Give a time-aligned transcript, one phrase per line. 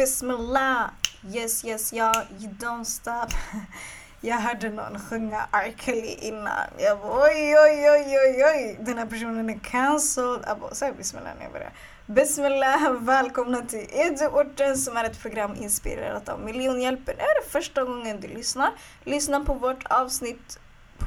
[0.00, 0.90] Bismillah.
[1.28, 3.28] Yes, yes, ja, you don't stop.
[4.20, 5.72] Jag hörde någon sjunga R.
[5.78, 6.68] Kelly innan.
[6.78, 8.76] Jag bara oj, oj, oj, oj, oj.
[8.80, 10.40] Den här personen är cancelled.
[10.46, 11.72] Jag bara, säg bismillah när jag börjar.
[12.06, 17.14] Bismillah, välkomna till Eduorten som är ett program inspirerat av miljonhjälpen.
[17.18, 18.70] Är det första gången du lyssnar?
[19.04, 20.58] Lyssna på vårt avsnitt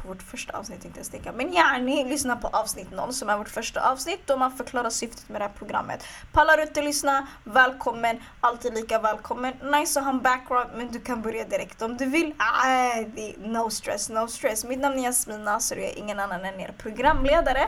[0.04, 1.32] på vårt första avsnitt inte ens tänka.
[1.32, 4.90] Men ja, ni lyssnar på avsnitt 0 som är vårt första avsnitt då man förklarar
[4.90, 6.04] syftet med det här programmet.
[6.32, 7.28] Pallar du inte lyssna?
[7.44, 8.20] Välkommen!
[8.40, 9.54] Alltid lika välkommen.
[9.54, 12.34] Nice att ha en background men du kan börja direkt om du vill.
[12.38, 12.96] Ah,
[13.38, 14.66] no stress, no stress.
[14.66, 17.68] Mitt namn är Jasmina så jag är ingen annan än er programledare.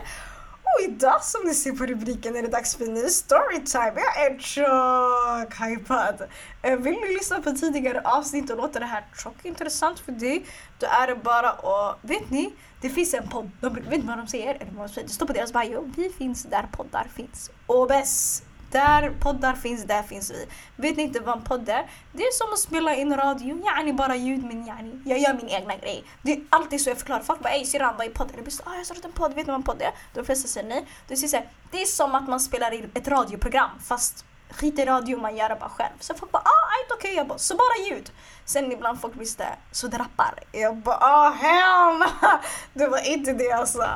[0.74, 3.92] Och idag som ni ser på rubriken är det dags för en ny storytime.
[3.94, 6.22] Jag är tjock hypad.
[6.62, 10.44] Eh, vill ni lyssna på tidigare avsnitt och låta det här tjock-intressant för dig,
[10.78, 14.18] då är det bara att, vet ni, det finns en podd, de, vet ni vad
[14.18, 14.54] de säger?
[14.54, 15.08] Eller vad de säger?
[15.08, 17.50] Det står på deras bio, vi finns där poddar finns.
[17.66, 20.46] Och bäst där poddar finns, där finns vi.
[20.76, 21.90] Vet ni inte vad en podd är?
[22.12, 25.48] Det är som att spela in radio, yani bara ljud men yani, jag gör min
[25.48, 26.04] egna grej.
[26.22, 27.22] Det är alltid så jag förklarar.
[27.22, 28.30] Folk bara ey syrran vad är podd?
[28.34, 29.90] Eller ah, jag har startat en podd, vet ni vad en podd är?
[30.14, 30.86] De flesta säger nej.
[31.08, 34.78] Det, säger så här, det är som att man spelar in ett radioprogram fast skit
[34.78, 35.94] i radio, man gör det bara själv.
[36.00, 37.16] Så folk bara ah, okej, okay.
[37.16, 38.10] jag bara så bara ljud.
[38.44, 40.34] Sen ibland folk visste så det rappar.
[40.52, 42.04] Jag bara ah hell
[42.72, 43.88] Det var inte det alltså.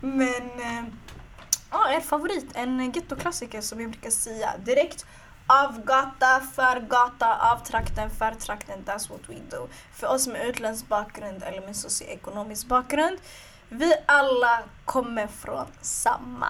[0.00, 0.84] Men eh,
[1.74, 2.46] Ja, er favorit.
[2.54, 5.06] En gettoklassiker som jag brukar säga direkt.
[5.46, 8.84] Av gata, för gata, av trakten, för trakten.
[8.84, 9.68] That's what we do.
[9.92, 13.18] För oss med utländsk bakgrund eller med socioekonomisk bakgrund.
[13.68, 16.48] Vi alla kommer från samma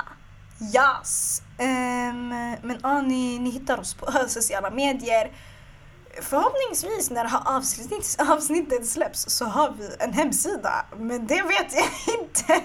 [0.58, 1.42] jas.
[1.58, 2.28] Um, ehm,
[2.62, 5.30] men ja, ni, ni hittar oss på sociala medier
[6.22, 10.86] förhoppningsvis när det här avsnittet, avsnittet släpps så har vi en hemsida.
[10.96, 12.62] Men det vet jag inte.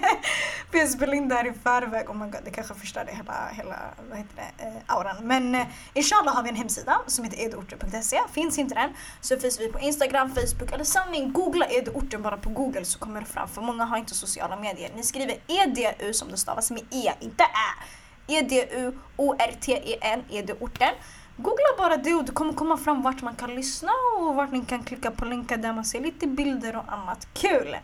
[0.70, 2.10] För jag spelar in det här i förväg.
[2.10, 3.76] Oh my God, det kanske förstörde hela, hela
[4.08, 5.16] vad heter det, eh, auran.
[5.22, 8.20] Men eh, inshallah har vi en hemsida som heter edorten.se.
[8.32, 11.32] Finns inte den så finns vi på Instagram, Facebook eller sanning.
[11.32, 13.48] Googla edorten bara på Google så kommer det fram.
[13.48, 14.90] För många har inte sociala medier.
[14.96, 17.46] Ni skriver edu som det stavas med e, inte ä.
[18.30, 20.94] E-D-U-O-R-T-E-N, edorten.
[21.42, 24.64] Googla bara det och det kommer komma fram vart man kan lyssna och vart ni
[24.64, 27.76] kan klicka på länkar där man ser lite bilder och annat kul.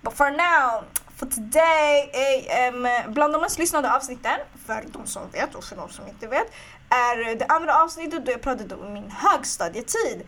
[0.00, 0.84] But for now,
[1.16, 2.10] for today,
[2.72, 6.26] um, bland de mest lyssnade avsnitten, för de som vet och för de som inte
[6.26, 6.52] vet,
[6.88, 10.22] är det andra avsnittet då jag pratade om min högstadietid.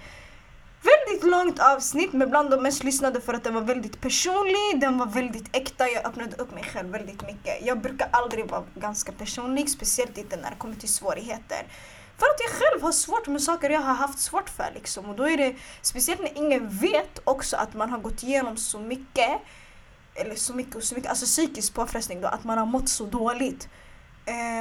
[0.83, 4.99] Väldigt långt avsnitt men bland de mest lyssnade för att den var väldigt personlig, den
[4.99, 7.67] var väldigt äkta, jag öppnade upp mig själv väldigt mycket.
[7.67, 11.67] Jag brukar aldrig vara ganska personlig, speciellt inte när det kommer till svårigheter.
[12.19, 15.05] För att jag själv har svårt med saker jag har haft svårt för liksom.
[15.05, 18.79] Och då är det, speciellt när ingen vet också att man har gått igenom så
[18.79, 19.41] mycket,
[20.15, 23.05] eller så mycket och så mycket, alltså psykisk påfrestning då, att man har mått så
[23.05, 23.69] dåligt.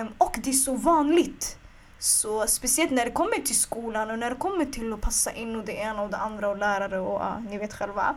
[0.01, 1.57] Um, och det är så vanligt.
[1.99, 5.55] Så speciellt när det kommer till skolan och när det kommer till att passa in
[5.55, 8.15] och det ena och det andra och lärare och uh, ni vet själva.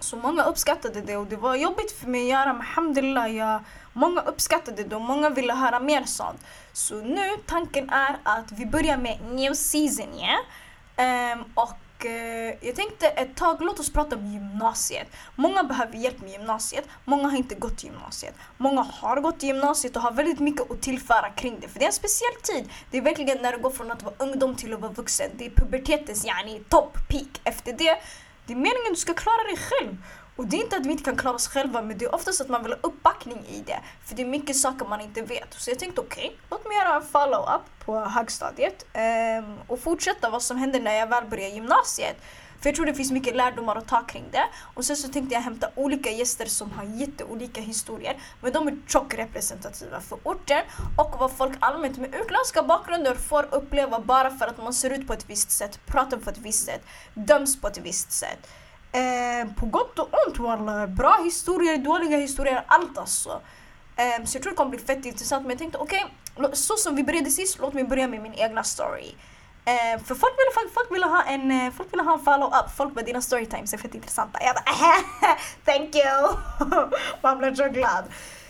[0.00, 3.64] Så många uppskattade det och det var jobbigt för mig att göra men alhamdulillah, jag,
[3.98, 6.40] många uppskattade det och många ville höra mer sånt.
[6.72, 11.32] Så nu tanken är att vi börjar med new season yeah?
[11.32, 15.08] um, och uh, jag tänkte ett tag, låt oss prata om gymnasiet.
[15.34, 18.34] Många behöver hjälp med gymnasiet, många har inte gått gymnasiet.
[18.56, 21.68] Många har gått gymnasiet och har väldigt mycket att tillföra kring det.
[21.68, 22.70] För det är en speciell tid.
[22.90, 25.30] Det är verkligen när du går från att vara ungdom till att vara vuxen.
[25.36, 27.40] Det är pubertetens yani, topp, peak.
[27.44, 27.98] Efter det
[28.48, 29.96] det är meningen att du ska klara dig själv.
[30.38, 32.40] Och det är inte att vi inte kan klara oss själva men det är oftast
[32.40, 33.80] att man vill ha uppbackning i det.
[34.04, 35.54] För det är mycket saker man inte vet.
[35.54, 38.86] Så jag tänkte okej, okay, låt mig göra en follow-up på högstadiet
[39.38, 42.16] um, och fortsätta vad som händer när jag väl börjar gymnasiet.
[42.60, 44.44] För jag tror det finns mycket lärdomar att ta kring det.
[44.74, 48.16] Och sen så tänkte jag hämta olika gäster som har jätteolika historier.
[48.40, 50.62] Men de är tjockt representativa för orten
[50.96, 55.06] och vad folk allmänt med utländska bakgrunder får uppleva bara för att man ser ut
[55.06, 56.82] på ett visst sätt, pratar på ett visst sätt,
[57.14, 58.48] döms på ett visst sätt.
[58.92, 60.86] Eh, på gott och ont walla.
[60.86, 63.40] Bra historier, dåliga historier, allt alltså.
[63.96, 66.04] Eh, så jag tror det kommer bli fett intressant men jag tänkte okej,
[66.36, 69.14] okay, så som vi började sist, låt mig börja med min egna story.
[69.64, 72.76] Eh, för folk ville, folk ville ha en, eh, folk ville ha en follow-up.
[72.76, 74.38] Folk med dina storytimes är fett intressanta.
[74.42, 74.74] Jag bara
[75.64, 76.88] thank you!
[77.22, 78.04] Man blev så glad.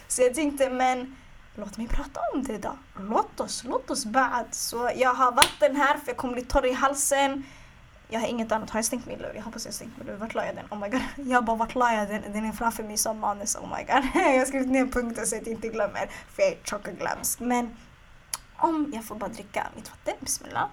[0.08, 1.16] Så jag tänkte men
[1.54, 2.78] låt mig prata om det då.
[2.98, 4.46] Låt oss, låt oss bad.
[4.50, 7.44] Så jag har vatten här för jag kommer bli torr i halsen.
[8.08, 8.70] Jag har inget annat.
[8.70, 9.32] Har jag stängt min lur?
[9.34, 10.16] Jag hoppas jag har stängt min lur.
[10.16, 10.66] Vart la jag den?
[10.70, 11.00] Oh my god.
[11.30, 12.32] Jag bara vart la jag den?
[12.32, 13.56] Den är framför mig som manus.
[13.56, 14.04] Oh my god.
[14.24, 16.10] jag har skrivit ner punkter så att jag inte glömmer.
[16.34, 17.40] För jag är tjock och glömsk.
[17.40, 17.76] Men
[18.56, 20.14] om jag får bara dricka mitt vatten.
[20.20, 20.68] Bismillah.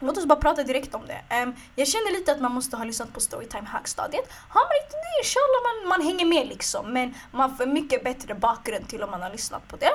[0.00, 1.42] Låt oss bara prata direkt om det.
[1.42, 4.32] Um, jag känner lite att man måste ha lyssnat på Storytime högstadiet.
[4.48, 6.92] Har man inte det, inshallah man, man hänger med liksom.
[6.92, 9.92] Men man får mycket bättre bakgrund till om man har lyssnat på det.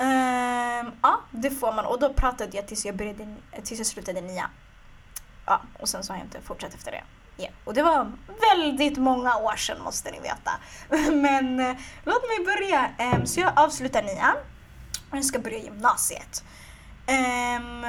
[0.00, 1.84] Um, ja, det får man.
[1.84, 4.50] Och då pratade jag tills jag, började, tills jag slutade nian.
[5.46, 7.02] Ja, och sen så har jag inte fortsatt efter det.
[7.42, 7.54] Yeah.
[7.64, 8.12] Och det var
[8.54, 10.50] väldigt många år sedan måste ni veta.
[11.12, 12.90] Men eh, låt mig börja.
[13.14, 14.36] Um, så jag avslutar nian
[15.10, 16.44] och jag ska börja gymnasiet.
[17.08, 17.82] Um,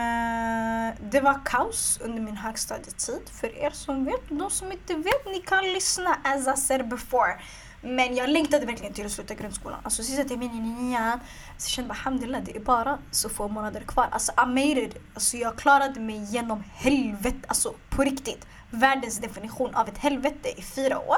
[1.11, 3.29] det var kaos under min högstadietid.
[3.39, 7.41] För er som vet, de som inte vet, ni kan lyssna as I said before.
[7.81, 9.79] Men jag längtade verkligen till att sluta grundskolan.
[9.83, 11.19] Alltså sista terminen i nian,
[11.57, 14.07] så jag kände bara alhamdulillah, det är bara så få månader kvar.
[14.11, 14.97] Alltså I made it.
[15.13, 18.47] Alltså jag klarade mig genom helvetet, alltså på riktigt.
[18.69, 21.17] Världens definition av ett helvete i fyra år.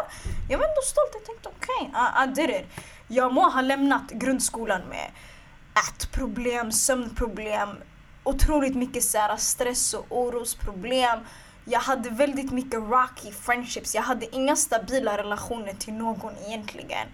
[0.49, 2.83] Jag var ändå stolt, jag tänkte okej, okay, I, I did it.
[3.07, 5.11] Jag må ha lämnat grundskolan med
[5.89, 7.69] ätproblem, sömnproblem,
[8.23, 11.19] otroligt mycket så här, stress och orosproblem.
[11.65, 13.95] Jag hade väldigt mycket rocky friendships.
[13.95, 17.07] Jag hade inga stabila relationer till någon egentligen.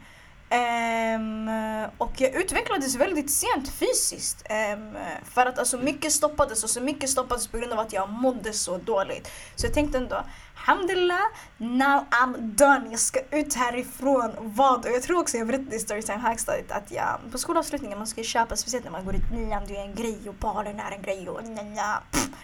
[0.52, 1.50] Um,
[1.98, 4.46] och jag utvecklades väldigt sent fysiskt.
[4.74, 8.10] Um, för att alltså mycket stoppades och så mycket stoppades på grund av att jag
[8.10, 9.32] mådde så dåligt.
[9.56, 10.24] Så jag tänkte ändå,
[10.70, 12.88] Alhamdulillah, now I'm done.
[12.92, 14.32] Jag ska ut härifrån.
[14.40, 14.86] Vad?
[14.86, 18.24] Och jag tror också jag berättade i Storytime högstadiet att jag på skolavslutningen man ska
[18.24, 21.02] köpa, speciellt när man går ut nian, det är en grej och balen är en
[21.02, 22.04] grej och nja, nja.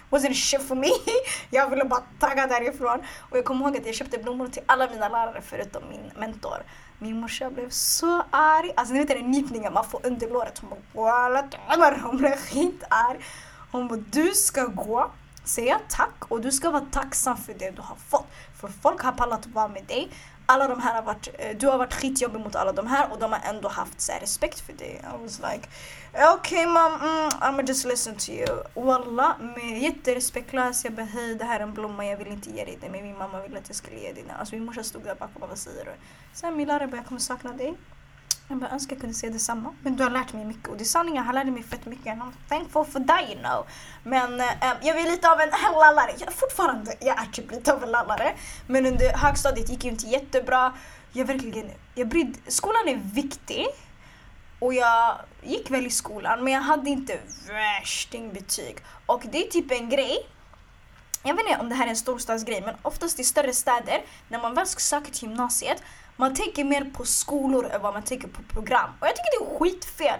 [0.09, 0.87] Wasn't shit for me.
[1.49, 2.99] jag ville bara tagga därifrån.
[3.19, 6.63] Och jag kommer ihåg att jag köpte blommor till alla mina lärare förutom min mentor.
[6.99, 8.71] Min morsa blev så arg.
[8.75, 10.59] Alltså ni vet den nypningen man får under låret.
[10.59, 10.69] Hon
[11.79, 13.19] bara Hon blev skitarg.
[13.71, 15.11] Hon bara du ska gå
[15.45, 18.27] säga tack och du ska vara tacksam för det du har fått.
[18.59, 20.09] För folk har pallat att vara med dig.
[20.45, 23.19] Alla de här har varit, eh, du har varit skitjobbig mot alla de här och
[23.19, 25.01] de har ändå haft så här, respekt för dig.
[25.03, 25.67] I was like,
[26.35, 28.63] okay mom, mm, I'ma just listen to you.
[28.73, 32.65] Wallah, med jätterespektlös, jag bara hej det här är en blomma, jag vill inte ge
[32.65, 34.35] dig den men min mamma ville att jag skulle ge dig den.
[34.35, 35.91] Alltså min morsa stod där bakom och vad säger du?
[36.33, 37.73] Sen min lärare bara, jag kommer sakna dig.
[38.47, 39.73] Jag bara önskar jag kunde säga detsamma.
[39.81, 42.07] Men du har lärt mig mycket och det är sanningen, Han lärde mig fett mycket.
[42.07, 43.65] And I'm thankful for that you know.
[44.03, 44.47] Men eh,
[44.81, 46.11] jag är lite av en lallare.
[46.19, 48.35] Jag fortfarande, jag är typ lite av en lallare.
[48.67, 50.73] Men under högstadiet gick det inte jättebra.
[51.11, 53.65] Jag verkligen, jag brydde, skolan är viktig.
[54.59, 58.77] Och jag gick väl i skolan men jag hade inte värstingbetyg.
[59.05, 60.27] Och det är typ en grej
[61.27, 64.41] jag vet inte om det här är en storstadsgrej men oftast i större städer när
[64.41, 65.83] man väl ska söka till gymnasiet
[66.15, 68.89] man tänker mer på skolor än vad man tänker på program.
[68.99, 70.19] Och jag tycker det är skitfel.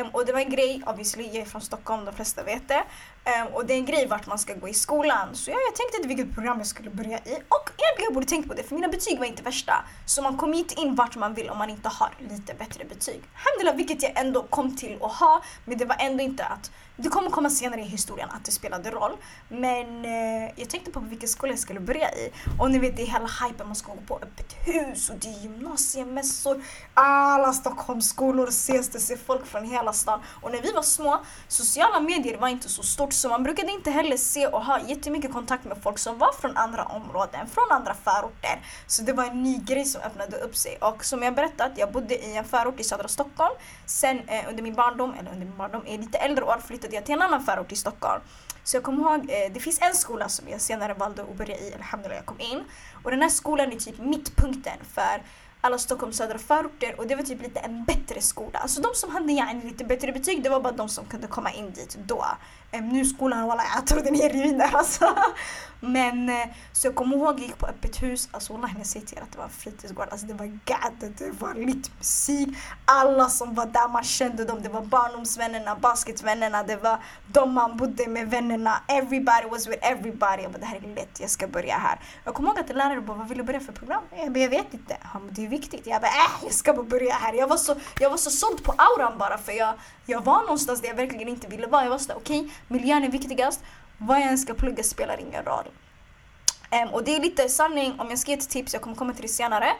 [0.00, 2.84] Um, och det var en grej, obviously jag är från Stockholm, de flesta vet det.
[3.28, 5.28] Um, och det är en grej vart man ska gå i skolan.
[5.32, 7.34] Så jag, jag tänkte inte vilket program jag skulle börja i.
[7.48, 9.84] Och egentligen jag borde tänkt på det för mina betyg var inte värsta.
[10.06, 13.20] Så man kommer inte in vart man vill om man inte har lite bättre betyg.
[13.34, 15.42] Alhamdulillah, vilket jag ändå kom till att ha.
[15.64, 16.70] Men det var ändå inte att
[17.00, 19.16] det kommer komma senare i historien att det spelade roll.
[19.48, 22.32] Men eh, jag tänkte på vilken skola jag skulle börja i.
[22.58, 25.28] Och ni vet det är hela hypen, man ska gå på öppet hus och det
[25.28, 26.62] är gymnasiemässor.
[26.94, 30.20] Alla Stockholmsskolor ses, det ser folk från hela stan.
[30.42, 33.90] Och när vi var små, sociala medier var inte så stort så man brukade inte
[33.90, 37.94] heller se och ha jättemycket kontakt med folk som var från andra områden, från andra
[37.94, 38.60] förorter.
[38.86, 40.78] Så det var en ny grej som öppnade upp sig.
[40.80, 43.54] Och som jag berättat, jag bodde i en förort i södra Stockholm.
[43.86, 47.04] Sen eh, under min barndom, eller under min barndom, i lite äldre år flyttade jag
[47.04, 48.20] till en annan förort i Stockholm.
[48.64, 51.56] Så jag kommer ihåg, eh, det finns en skola som jag senare valde att börja
[51.56, 52.64] i, alhamdulillah jag kom in.
[53.04, 55.22] Och den här skolan är typ mittpunkten för
[55.60, 58.58] alla Stockholms södra förorter och det var typ lite en bättre skola.
[58.58, 61.50] Alltså de som hade yani lite bättre betyg det var bara de som kunde komma
[61.50, 62.24] in dit då.
[62.72, 65.14] Nu skolan, walla jag tror den är ruiner alltså.
[65.80, 68.86] Men eh, så jag kommer ihåg jag gick på öppet hus, alltså wallahi när jag
[68.86, 71.90] säger till er att det var en fritidsgård, alltså det var gadd, det var lite
[71.98, 72.48] musik.
[72.84, 77.76] Alla som var där man kände dem, det var barndomsvännerna, basketvännerna, det var de man
[77.76, 78.80] bodde med vännerna.
[78.88, 80.42] Everybody was with everybody.
[80.42, 82.00] Jag bara det här är lätt, jag ska börja här.
[82.24, 84.02] Jag kommer ihåg att läraren bara, vad vill du börja för program?
[84.16, 84.96] Jag bara, jag vet inte.
[85.00, 85.86] Han bara, det är viktigt.
[85.86, 87.34] Jag bara, äh, jag ska bara börja här.
[87.34, 89.74] Jag var så, jag var så såld på auran bara för jag,
[90.08, 91.82] jag var någonstans där jag verkligen inte ville vara.
[91.82, 93.64] Jag var sådär, okej, okay, miljön är viktigast.
[93.98, 95.64] Vad jag än ska plugga spelar ingen roll.
[96.72, 99.12] Um, och det är lite sanning, om jag ska ge ett tips, jag kommer komma
[99.12, 99.72] till det senare.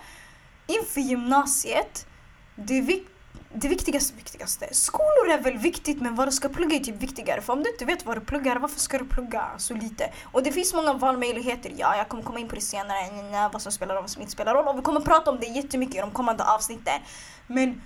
[0.67, 2.07] Inför gymnasiet,
[2.55, 3.07] det, vik
[3.53, 4.75] det viktigaste, viktigaste.
[4.75, 7.41] Skolor är väl viktigt men vad du ska plugga är typ viktigare.
[7.41, 10.13] För om du inte vet vad du pluggar, varför ska du plugga så lite?
[10.25, 11.73] Och det finns många valmöjligheter.
[11.77, 14.23] Ja, jag kommer komma in på det senare, vad som spelar roll och vad som
[14.23, 14.69] inte spelar roll.
[14.69, 17.01] Och vi kommer prata om det jättemycket i de kommande avsnitten.
[17.47, 17.83] Men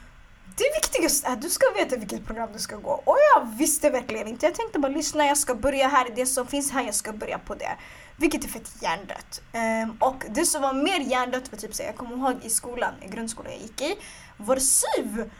[0.56, 2.90] det viktigaste är att du ska veta vilket program du ska gå.
[2.90, 4.46] Och jag visste verkligen inte.
[4.46, 7.38] Jag tänkte bara lyssna, jag ska börja här, det som finns här, jag ska börja
[7.38, 7.76] på det.
[8.16, 9.42] Vilket är fett hjärndött.
[9.84, 12.94] Um, och det som var mer hjärndött var typ så jag kommer ihåg i skolan,
[13.02, 13.96] i grundskolan jag gick i,
[14.36, 15.30] vår SYV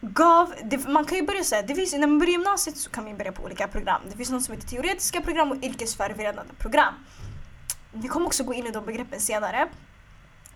[0.00, 3.04] gav, det, man kan ju börja säga, det finns, när man börjar gymnasiet så kan
[3.04, 4.02] man börja på olika program.
[4.10, 6.94] Det finns något som heter teoretiska program och yrkesförberedande program.
[7.92, 9.68] Vi kommer också gå in i de begreppen senare.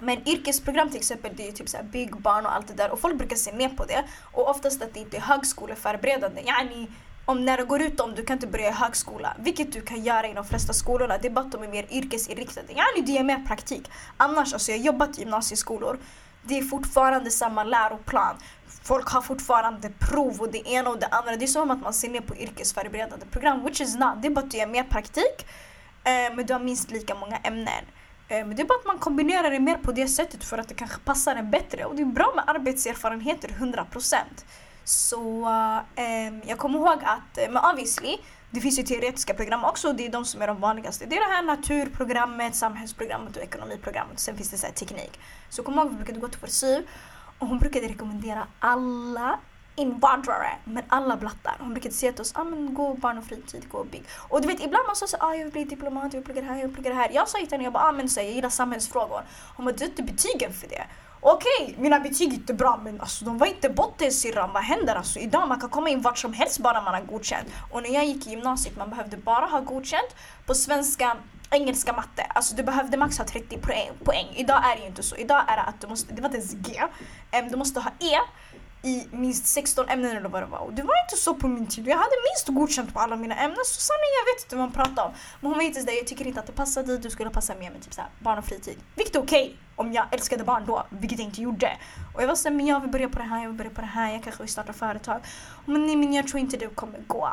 [0.03, 3.01] Men yrkesprogram till exempel, det är ju typ så byggbarn och allt det där och
[3.01, 4.05] folk brukar se ner på det.
[4.33, 6.43] Och oftast att det inte är högskoleförberedande.
[6.43, 6.89] Yani,
[7.25, 10.03] om när du går ut om du kan inte börja i högskola, vilket du kan
[10.03, 12.73] göra i de flesta skolorna, det är bara att de är mer yrkesinriktade.
[12.73, 13.91] Yani du ger mer praktik.
[14.17, 15.99] Annars, alltså jag har jobbat i gymnasieskolor,
[16.43, 18.37] det är fortfarande samma läroplan.
[18.83, 21.37] Folk har fortfarande prov och det ena och det andra.
[21.37, 24.23] Det är som att man ser ner på yrkesförberedande program, which is not.
[24.23, 25.47] Det är bara att du ger mer praktik,
[26.05, 27.85] eh, men du har minst lika många ämnen.
[28.33, 30.69] Eh, men det är bara att man kombinerar det mer på det sättet för att
[30.69, 31.85] det kanske passar en bättre.
[31.85, 34.17] Och det är bra med arbetserfarenheter, 100%.
[34.85, 35.49] Så
[35.97, 38.17] eh, jag kommer ihåg att, eh, men obviously,
[38.51, 41.07] det finns ju teoretiska program också det är de som är de vanligaste.
[41.07, 44.19] Det är det här naturprogrammet, samhällsprogrammet och ekonomiprogrammet.
[44.19, 45.21] Sen finns det så teknik.
[45.49, 46.83] Så kom ihåg, vi brukade gå till vår SYV
[47.39, 49.39] och hon brukade rekommendera alla
[49.77, 51.57] invandrare, men alla blattar.
[51.59, 54.05] Hon brukade säga till oss, ah, men gå barn och fritid, gå och bygg.
[54.29, 56.41] Och du vet ibland man sa så ah, jag vill bli diplomat, jag vill plugga
[56.41, 57.11] det här, jag vill plugga det här.
[57.13, 59.23] Jag sa till henne, jag bara, ah, men så, jag gillar samhällsfrågor.
[59.57, 60.85] Hon bara, du har inte betygen för det.
[61.25, 64.51] Okej, okay, mina betyg är inte bra men alltså, de var inte botten syrran.
[64.53, 65.19] Vad händer alltså?
[65.19, 67.49] Idag man kan komma in vart som helst bara man har godkänt.
[67.71, 71.17] Och när jag gick i gymnasiet man behövde bara ha godkänt på svenska,
[71.51, 72.23] engelska, matte.
[72.23, 73.59] Alltså du behövde max ha 30
[74.05, 74.27] poäng.
[74.35, 75.17] Idag är det ju inte så.
[75.17, 76.83] Idag är det att du måste, det var inte ens G.
[77.51, 78.19] du måste ha E
[78.83, 80.59] i minst 16 ämnen eller vad det var.
[80.59, 81.87] Och det var inte så på min tid.
[81.87, 83.59] Jag hade minst godkänt på alla mina ämnen.
[83.65, 85.13] Så sanningen, jag vet inte vad man pratar om.
[85.41, 86.99] Men hon var inte sådär, jag tycker inte att det passar dig.
[86.99, 88.77] Du skulle passa mer med typ såhär, barn och fritid.
[88.95, 91.77] Vilket är okej okay, om jag älskade barn då, vilket jag inte gjorde.
[92.15, 93.81] Och jag var såhär, men jag vill börja på det här, jag vill börja på
[93.81, 95.21] det här, jag kanske vill starta företag.
[95.65, 97.29] Men nej, men jag tror inte det kommer gå.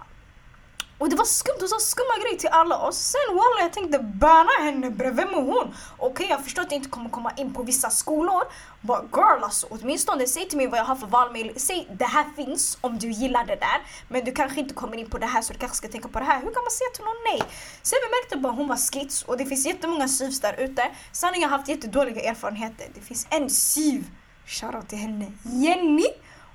[0.99, 3.99] Och det var skumt, hon sa skumma grejer till alla och Sen walla jag tänkte
[3.99, 5.75] banna henne bre, vem är hon?
[5.97, 8.43] Okej okay, jag förstår att jag inte kommer komma in på vissa skolor.
[8.81, 11.59] But girl alltså, åtminstone säg till mig vad jag har för valmöjligheter.
[11.61, 13.81] Säg det här finns om du gillar det där.
[14.07, 16.19] Men du kanske inte kommer in på det här så du kanske ska tänka på
[16.19, 16.35] det här.
[16.35, 17.41] Hur kan man säga till någon nej?
[17.81, 20.89] Sen vi märkte bara hon var skits och det finns jättemånga SYVs där ute.
[21.11, 22.87] Sanningen har haft jättedåliga erfarenheter.
[22.93, 24.03] Det finns en SYV,
[24.45, 26.07] shoutout till henne, Jenny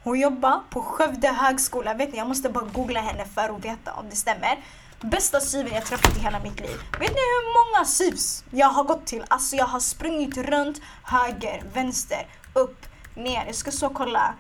[0.05, 1.95] hon jobbar på Skövde högskola.
[1.95, 4.65] Vet ni, jag måste bara googla henne för att veta om det stämmer.
[5.01, 6.77] Bästa syven jag träffat i hela mitt liv.
[7.01, 9.25] Vet ni hur många syvs jag har gått till?
[9.29, 13.47] Alltså jag har sprungit runt höger, vänster, upp, ner.
[13.47, 14.35] Jag ska så kolla.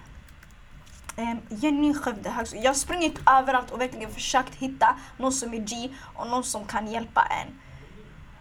[1.17, 2.63] Um, Jenny Skövde högskola.
[2.63, 6.65] Jag har sprungit överallt och verkligen försökt hitta någon som är G och någon som
[6.65, 7.61] kan hjälpa en.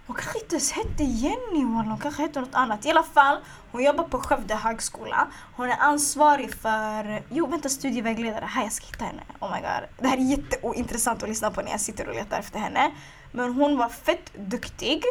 [0.07, 2.85] Hon kanske inte ens hette Jenny hon kanske hette något annat.
[2.85, 3.37] I alla fall,
[3.73, 5.27] hon jobbar på Skövde högskola.
[5.55, 9.21] Hon är ansvarig för, jo vänta studievägledare, här jag ska hitta henne.
[9.39, 9.89] Oh my god.
[9.99, 12.91] Det här är jätteointressant att lyssna på när jag sitter och letar efter henne.
[13.31, 15.03] Men hon var fett duktig.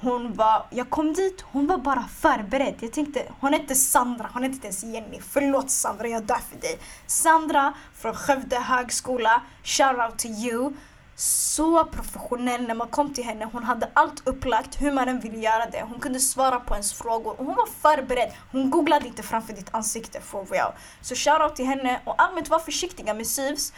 [0.00, 2.74] Hon var, jag kom dit, hon var bara förberedd.
[2.80, 5.20] Jag tänkte, hon hette Sandra, hon hette inte ens Jenny.
[5.30, 6.78] Förlåt Sandra, jag dör för dig.
[7.06, 10.72] Sandra från Skövde högskola, shout out to you
[11.16, 13.48] så professionell när man kom till henne.
[13.52, 15.84] Hon hade allt upplagt, hur man än ville göra det.
[15.88, 18.32] Hon kunde svara på ens frågor och hon var förberedd.
[18.52, 20.72] Hon googlade inte framför ditt ansikte for real.
[21.00, 23.72] Så shoutout till henne och allmänt var försiktiga med syvs.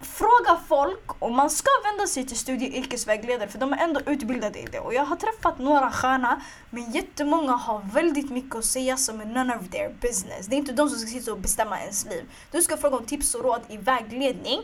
[0.00, 4.00] Fråga folk och man ska vända sig till studie och yrkesvägledare för de är ändå
[4.06, 4.80] utbildade i det.
[4.80, 9.24] Och jag har träffat några sköna men jättemånga har väldigt mycket att säga som är
[9.24, 10.46] none of their business.
[10.46, 12.24] Det är inte de som ska sitta och bestämma ens liv.
[12.50, 14.62] Du ska fråga om tips och råd i vägledning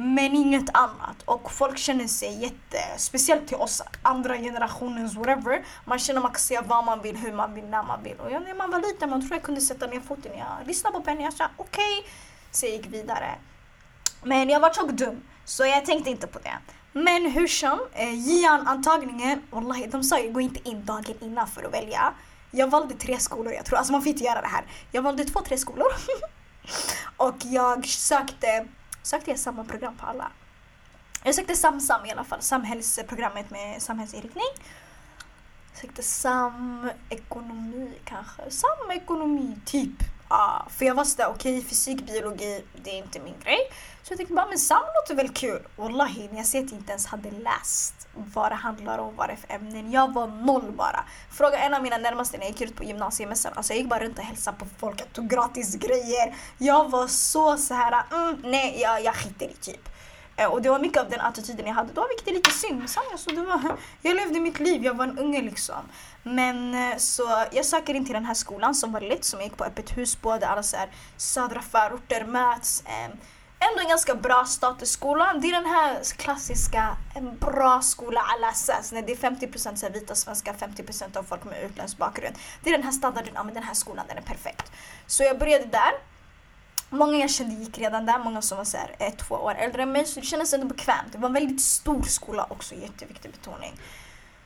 [0.00, 1.22] men inget annat.
[1.24, 5.64] Och folk känner sig jätte, speciellt till oss andra generationens whatever.
[5.84, 8.16] Man känner att man kan säga vad man vill, hur man vill, när man vill.
[8.20, 10.32] Och jag, när man var liten man tror jag kunde sätta ner foten.
[10.38, 11.98] Jag lyssnade på Penny, jag sa okej.
[11.98, 12.10] Okay.
[12.50, 13.34] Så jag gick vidare.
[14.22, 16.58] Men jag var tjock dum, så jag tänkte inte på det.
[16.92, 21.46] Men hur som, eh, Gian antagningen, wallahi, de sa ju gå inte in dagen innan
[21.48, 22.12] för att välja.
[22.50, 24.64] Jag valde tre skolor jag tror, alltså man får inte göra det här.
[24.90, 25.86] Jag valde två, tre skolor.
[27.16, 28.66] och jag sökte
[29.08, 30.30] sökte jag samma program på alla.
[31.24, 34.44] Jag sökte SamSam i alla fall, samhällsprogrammet med samhällsinriktning.
[35.72, 40.02] Jag sökte samekonomi kanske, samekonomi typ.
[40.30, 43.58] Ja, för jag var sådär, okej okay, fysik, biologi, det är inte min grej.
[44.02, 45.66] Så jag tänkte bara, men sam låter väl kul?
[45.76, 49.28] Wallahi, när jag ser att jag inte ens hade läst vad det handlar om, vad
[49.28, 49.92] det är för ämnen.
[49.92, 51.04] Jag var noll bara.
[51.30, 53.52] Fråga en av mina närmaste när jag gick ut på gymnasiemässan.
[53.54, 56.36] Alltså jag gick bara runt och hälsade på folk, jag tog gratis grejer.
[56.58, 59.88] Jag var så så här, mm, nej jag, jag skiter i typ.
[60.38, 62.82] Eh, och det var mycket av den attityden jag hade då, vilket är lite synd.
[63.12, 65.82] Alltså, det var, jag levde mitt liv, jag var en unge liksom.
[66.22, 69.46] Men eh, så jag söker in till den här skolan som var lätt, som jag
[69.46, 72.82] gick på öppet hus, på, där alla så här, södra förorter möts.
[72.86, 73.10] Eh,
[73.58, 75.34] ändå en ganska bra statusskola.
[75.34, 78.92] Det är den här klassiska, en bra skola alla alltså, ses.
[78.92, 82.36] När det är 50% vita svenskar, 50% av folk med utländsk bakgrund.
[82.62, 84.72] Det är den här standarden, ja men den här skolan den är perfekt.
[85.06, 85.92] Så jag började där.
[86.90, 89.82] Många jag kände gick redan där, många som var så här, ett, två år äldre
[89.82, 90.04] än mig.
[90.04, 91.12] Så det kändes ändå bekvämt.
[91.12, 93.72] Det var en väldigt stor skola också, jätteviktig betoning.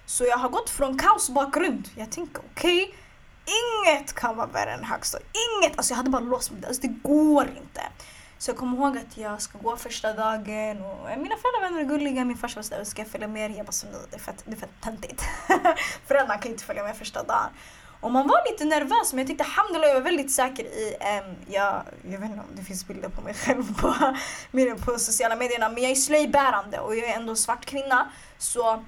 [0.06, 1.88] Så jag har gått från kaosbakgrund.
[1.96, 2.94] Jag tänker okej, okay,
[3.94, 5.30] inget kan vara värre än högstadiet.
[5.32, 5.78] Inget!
[5.78, 6.68] Alltså jag hade bara låst mig där.
[6.68, 7.82] Alltså det går inte.
[8.38, 11.84] Så jag kommer ihåg att jag ska gå första dagen och eh, mina föräldravänner är
[11.84, 13.56] gulliga, min farsa var sådär, ska jag följa med er?
[13.56, 15.22] Jag bara, så nej, det är fett, det är fett töntigt.
[16.06, 17.50] Föräldrarna kan inte följa med första dagen.
[18.02, 21.36] Och man var lite nervös men jag tyckte alhamdulillah jag var väldigt säker i, um,
[21.46, 23.94] jag, jag vet inte om det finns bilder på mig själv på,
[24.84, 28.10] på sociala medierna men jag är slöjbärande och jag är ändå svart kvinna.
[28.38, 28.84] Så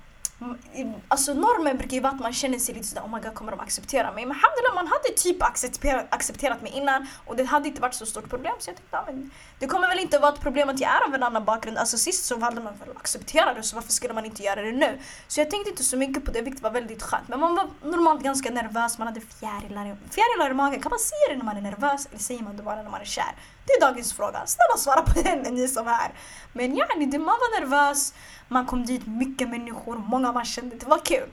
[1.09, 3.51] Alltså normen brukar ju vara att man känner sig lite sådär, oh my god kommer
[3.51, 4.27] de acceptera mig?
[4.27, 8.07] Men alhamdulillah man hade typ accepterat, accepterat mig innan och det hade inte varit så
[8.07, 10.81] stort problem så jag tänkte, ja, men det kommer väl inte vara ett problem att
[10.81, 11.79] jag är av en annan bakgrund.
[11.79, 14.63] Alltså sist så valde man väl att acceptera det så varför skulle man inte göra
[14.63, 14.99] det nu?
[15.29, 17.29] Så jag tänkte inte så mycket på det, vilket var väldigt skönt.
[17.29, 20.81] Men man var normalt ganska nervös, man hade fjärilar, fjärilar i magen.
[20.83, 23.01] Kan man säga det när man är nervös eller säger man det bara när man
[23.01, 23.35] är kär?
[23.67, 24.43] Det är dagens fråga.
[24.47, 26.13] Snälla svara på den ni som är här.
[26.53, 28.15] Men ja, man var nervös.
[28.49, 30.77] Man kom dit, mycket människor, många man kände.
[30.77, 31.29] Det var kul.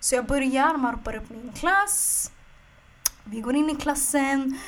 [0.00, 2.30] Så jag börjar, man ropar upp min klass.
[3.24, 4.58] Vi går in i klassen.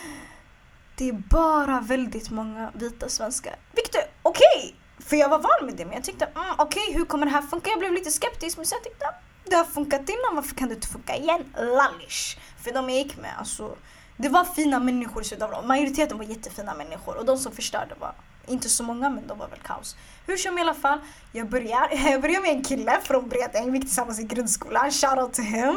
[0.97, 3.57] Det är bara väldigt många vita svenskar.
[3.73, 4.43] Vilket är okej!
[4.55, 5.85] Okay, för jag var van med det.
[5.85, 7.71] Men jag tyckte, mm, okej okay, hur kommer det här funka?
[7.71, 9.14] Jag blev lite skeptisk men så jag tyckte, ah,
[9.45, 11.45] det har funkat innan, varför kan det inte funka igen?
[11.55, 12.38] Lallish!
[12.64, 13.76] För de jag gick med, alltså.
[14.17, 15.62] Det var fina människor i Sydafrika.
[15.62, 18.14] Majoriteten var jättefina människor och de som förstörde var
[18.47, 19.97] inte så många men de var väl kaos.
[20.27, 20.99] Hur som i alla fall,
[21.33, 25.35] jag börjar, jag börjar med en kille från Bredäng, vi gick tillsammans i grundskolan, shoutout
[25.35, 25.69] to him.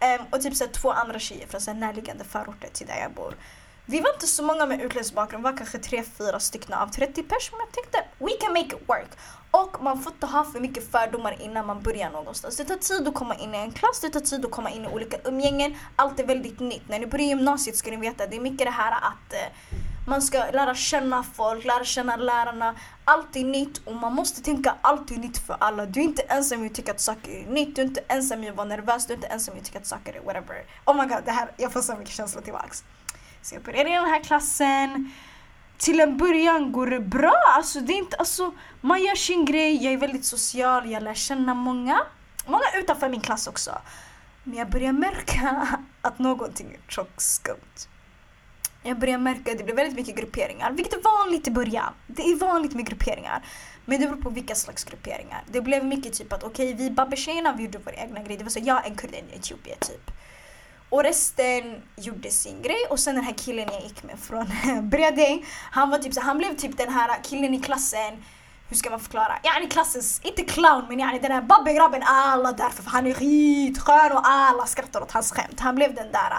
[0.00, 3.34] Um, och typ så två andra tjejer från så närliggande förorter till där jag bor.
[3.86, 6.88] Vi var inte så många med utländsk bakgrund, vi var kanske tre, fyra stycken av
[6.88, 7.58] 30 personer.
[7.58, 9.08] Men jag tänkte, we can make it work.
[9.50, 12.56] Och man får inte ha för mycket fördomar innan man börjar någonstans.
[12.56, 14.84] Det tar tid att komma in i en klass, det tar tid att komma in
[14.84, 15.76] i olika umgängen.
[15.96, 16.88] Allt är väldigt nytt.
[16.88, 20.22] När ni börjar gymnasiet ska ni veta, det är mycket det här att eh, man
[20.22, 22.74] ska lära känna folk, lära känna lärarna.
[23.04, 25.86] Allt är nytt och man måste tänka allt är nytt för alla.
[25.86, 28.44] Du är inte ensam i att tycka att saker är nytt, du är inte ensam
[28.44, 30.64] i att vara nervös, du är inte ensam i att tycka att saker är whatever.
[30.84, 32.84] Oh my god, det här, jag får så mycket känslor tillbaks.
[33.42, 35.12] Så jag började i den här klassen.
[35.78, 37.42] Till en början går det bra.
[37.56, 41.14] Alltså, det är inte, alltså, man gör sin grej, jag är väldigt social, jag lär
[41.14, 42.00] känna många.
[42.46, 43.78] Många utanför min klass också.
[44.44, 45.68] Men jag börjar märka
[46.00, 47.88] att någonting är tjockt skumt.
[48.82, 51.92] Jag börjar märka att det blir väldigt mycket grupperingar, vilket är vanligt i början.
[52.06, 53.44] Det är vanligt med grupperingar.
[53.84, 55.44] Men det beror på vilka slags grupperingar.
[55.46, 58.36] Det blev mycket typ att okej, okay, vi babbe-tjejerna vi gjorde vår egna grej.
[58.36, 60.10] Det var så jag, en kurd, en etiopier typ.
[60.88, 64.46] Och resten gjorde sin grej och sen den här killen jag gick med från
[64.90, 68.24] Bredäng, han var typ så, han blev typ den här killen i klassen
[68.68, 69.38] hur ska man förklara?
[69.42, 74.12] Yani klassens, inte clown men yani den här babbe-grabben alla därför för han är skitskön
[74.12, 75.60] och alla skrattar åt hans skämt.
[75.60, 76.32] Han blev den där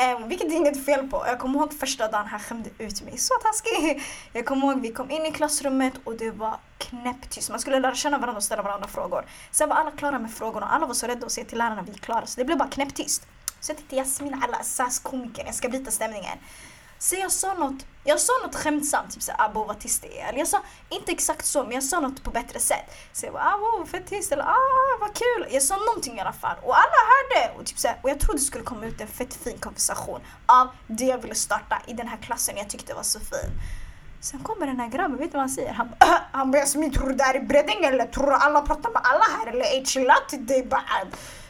[0.00, 1.24] Um, vilket det är inget fel på.
[1.26, 3.18] Jag kommer ihåg första dagen han skämde ut mig.
[3.18, 4.02] Så taskig!
[4.32, 7.50] Jag kommer ihåg vi kom in i klassrummet och det var knäpptyst.
[7.50, 9.24] Man skulle lära känna varandra och ställa varandra frågor.
[9.50, 10.66] Sen var alla klara med frågorna.
[10.66, 12.26] Alla var så rädda att säga till lärarna vi är klara.
[12.26, 13.26] Så det blev bara knäpptyst.
[13.60, 16.38] Så jag tänkte Jasmin alla SAS-komikern, jag ska bryta stämningen.
[16.98, 20.20] Så jag sa något, jag sa något skämtsamt, typ såhär ah, abow vad tyst det
[20.20, 20.28] är.
[20.28, 22.84] Eller jag sa inte exakt så, men jag sa något på bättre sätt.
[23.12, 25.46] Så jag bara ah, “abow fett tyst, eller ah vad kul.
[25.50, 27.58] Jag sa någonting i alla fall och alla hörde.
[27.58, 30.68] Och, typ såhär, och jag trodde det skulle komma ut en fett fin konversation av
[30.86, 33.50] det jag ville starta i den här klassen jag tyckte var så fin.
[34.20, 35.72] Sen kommer den här grabben, vet du vad han säger?
[35.72, 38.60] Han, äh, han börjar som tror du det här är Bredäng eller tror du alla
[38.60, 40.82] pratar med alla här eller är chilla till dig bara.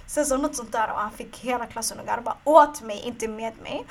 [0.07, 3.29] Sen sa något sånt där och han fick hela klassen att garva åt mig, inte
[3.29, 3.87] med mig.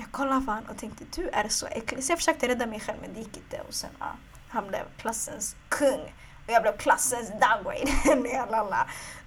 [0.00, 2.04] Jag kollade på honom och tänkte du är så äcklig.
[2.04, 3.60] Så jag försökte rädda mig själv men det gick inte.
[3.68, 4.06] Och sen, ja,
[4.48, 6.00] han blev klassens kung.
[6.46, 7.92] Och jag blev klassens downgrade.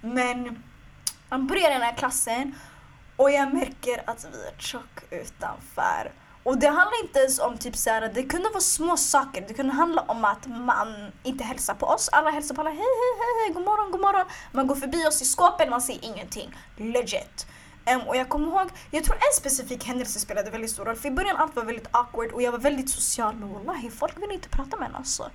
[0.00, 0.62] men
[1.28, 2.54] han börjar den här klassen
[3.16, 6.12] och jag märker att vi är tjock utanför.
[6.44, 9.44] Och det handlar inte ens om typ såhär, det kunde vara små saker.
[9.48, 12.08] Det kunde handla om att man inte hälsar på oss.
[12.12, 14.26] Alla hälsar på alla, hej hej hej, hej god morgon, god morgon.
[14.52, 16.56] Man går förbi oss i skåpen, man ser ingenting.
[16.76, 17.46] Legit.
[17.90, 20.96] Um, och jag kommer ihåg, jag tror en specifik händelse spelade väldigt stor roll.
[20.96, 23.34] För i början allt var väldigt awkward och jag var väldigt social.
[23.34, 25.30] Men wallahi, folk ville inte prata med en alltså.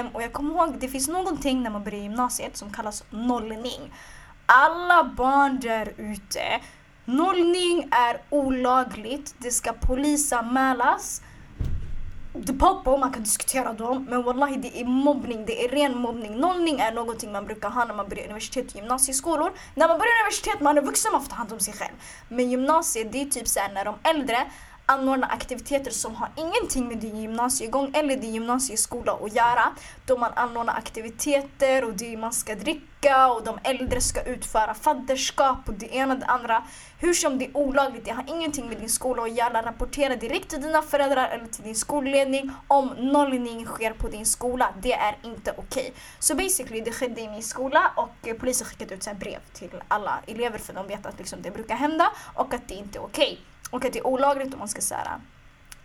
[0.00, 3.94] Um, och jag kommer ihåg, det finns någonting när man börjar gymnasiet som kallas nollning.
[4.46, 6.60] Alla barn där ute
[7.08, 9.34] Nollning är olagligt.
[9.38, 11.22] Det ska polisanmälas.
[12.44, 14.06] Det på, oh man kan diskutera dem.
[14.10, 16.36] Men wallahi det är mobbning, det är ren mobbning.
[16.36, 19.52] Nollning är någonting man brukar ha när man börjar universitet och gymnasieskolor.
[19.74, 21.92] När man börjar universitet, man är vuxen, man får ta hand om sig själv.
[22.28, 24.38] Men gymnasiet, det är typ såhär när de äldre
[24.86, 29.74] anordna aktiviteter som har ingenting med din gymnasiegång eller din gymnasieskola att göra.
[30.06, 35.68] Då man anordnar aktiviteter och det man ska dricka och de äldre ska utföra fadderskap
[35.68, 36.64] och det ena och det andra.
[36.98, 39.62] Hur som det är olagligt, det har ingenting med din skola att göra.
[39.62, 44.74] Rapportera direkt till dina föräldrar eller till din skolledning om nollning sker på din skola.
[44.82, 45.82] Det är inte okej.
[45.82, 45.92] Okay.
[46.18, 50.58] Så basically, det skedde i min skola och polisen skickade ut brev till alla elever
[50.58, 53.32] för de vet att liksom, det brukar hända och att det inte är okej.
[53.32, 55.20] Okay och att det är olagligt om man ska så här,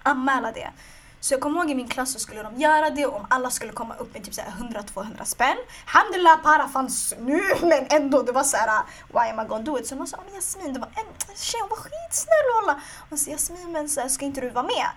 [0.04, 0.72] anmäla det.
[1.20, 3.72] Så jag kommer ihåg i min klass så skulle de göra det om alla skulle
[3.72, 5.58] komma upp med typ 100-200 spänn.
[5.86, 9.88] Alhamdulillah para fanns nu men ändå det var såhär why am I gonna do it?
[9.88, 12.82] Så man sa men Jasmin det var en tjej hon var skitsnäll och alla.
[13.10, 14.88] Hon sa Jasmin men så här, ska inte du vara med?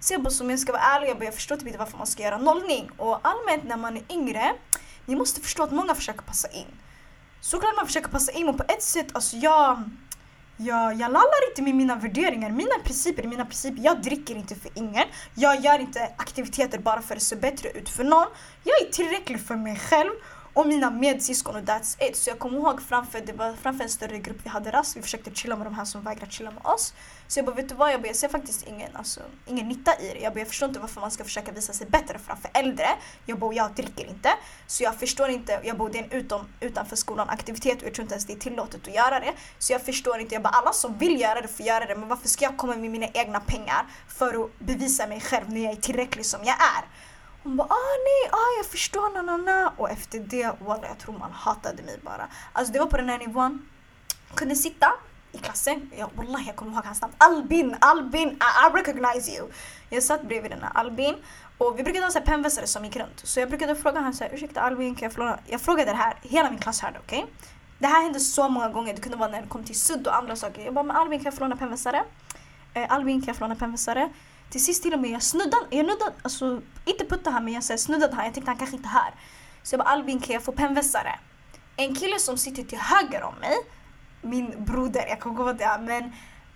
[0.00, 1.98] Så jag bara som jag ska vara ärlig jag, bara, jag förstår typ inte varför
[1.98, 2.90] man ska göra nollning.
[2.96, 4.52] Och allmänt när man är yngre,
[5.06, 6.66] ni måste förstå att många försöker passa in.
[7.40, 9.90] Såklart man försöker passa in och på ett sätt, alltså jag
[10.56, 13.82] jag, jag lallar inte med mina värderingar, mina principer mina principer.
[13.82, 15.04] Jag dricker inte för ingen.
[15.34, 18.26] Jag gör inte aktiviteter bara för att se bättre ut för någon.
[18.64, 20.10] Jag är tillräcklig för mig själv
[20.54, 22.16] och mina medsyskon och that's it.
[22.16, 25.02] Så jag kommer ihåg framför, det var framför en större grupp vi hade rast, vi
[25.02, 26.94] försökte chilla med de här som vägrade chilla med oss.
[27.28, 27.92] Så jag bara, vet du vad?
[27.92, 30.20] Jag, bara, jag ser faktiskt ingen, alltså, ingen nytta i det.
[30.20, 32.86] Jag, bara, jag förstår inte varför man ska försöka visa sig bättre framför äldre.
[33.26, 34.28] Jag bara, jag dricker inte.
[34.66, 37.94] Så jag förstår inte, jag bara, det är en utom, utanför skolan aktivitet och jag
[37.94, 39.32] tror inte ens det är tillåtet att göra det.
[39.58, 41.96] Så jag förstår inte, jag bara, alla som vill göra det får göra det.
[41.96, 45.64] Men varför ska jag komma med mina egna pengar för att bevisa mig själv när
[45.64, 46.84] jag är tillräcklig som jag är?
[47.44, 49.72] Hon bara ah nej, ah jag förstår, na na na.
[49.76, 52.28] Och efter det, wallah jag tror man hatade mig bara.
[52.52, 53.68] Alltså det var på den här nivån.
[54.28, 54.92] Jag kunde sitta
[55.32, 57.14] i klassen, jag, wallah jag kommer ihåg hans namn.
[57.18, 59.48] Albin, Albin, I, I recognize you.
[59.90, 61.14] Jag satt bredvid den här Albin
[61.58, 63.20] och vi brukade ha så pennvässare som gick runt.
[63.24, 65.38] Så jag brukade fråga honom såhär, ursäkta Albin kan jag fråga?
[65.46, 67.18] Jag frågade det här, hela min klass hörde okej?
[67.18, 67.30] Okay?
[67.78, 70.16] Det här hände så många gånger, det kunde vara när det kom till sudd och
[70.16, 70.64] andra saker.
[70.64, 72.04] Jag bara, men Albin kan jag få låna pennvässare?
[72.74, 74.10] Eh, Albin kan jag få låna pennvässare?
[74.54, 77.62] Till sist till och med jag snuddade, jag nuddade, alltså inte putta han men jag
[77.64, 79.14] så snuddade han, jag tänkte han kanske inte hör.
[79.62, 81.18] Så jag bara Albin kan jag få pennvässare?
[81.76, 83.56] En kille som sitter till höger om mig,
[84.22, 86.04] min broder, jag kommer ihåg det men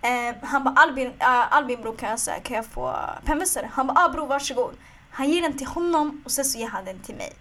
[0.02, 3.70] eh, han bara Albin, äh, eh, Albin bror kan jag, säga, kan jag få pennvässare?
[3.72, 4.74] Han bara ah bror varsågod.
[5.10, 7.32] Han ger den till honom och sen så ger han den till mig.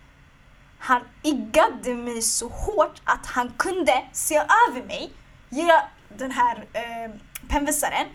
[0.80, 5.14] Han iggade mig så hårt att han kunde se över mig,
[5.50, 5.72] ge
[6.18, 7.12] den här eh,
[7.50, 8.08] pennvässaren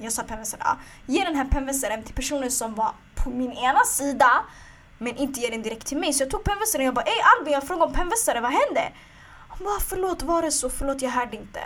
[0.00, 4.30] jag sa pennvässare, ge den här pennvässaren till personen som var på min ena sida
[4.98, 6.12] men inte ge den direkt till mig.
[6.12, 8.92] Så jag tog pennvässaren och jag bara ey Albin jag frågade om pennvässare, vad hände?
[9.48, 10.70] Han bara förlåt var det så?
[10.70, 11.60] Förlåt jag hörde inte.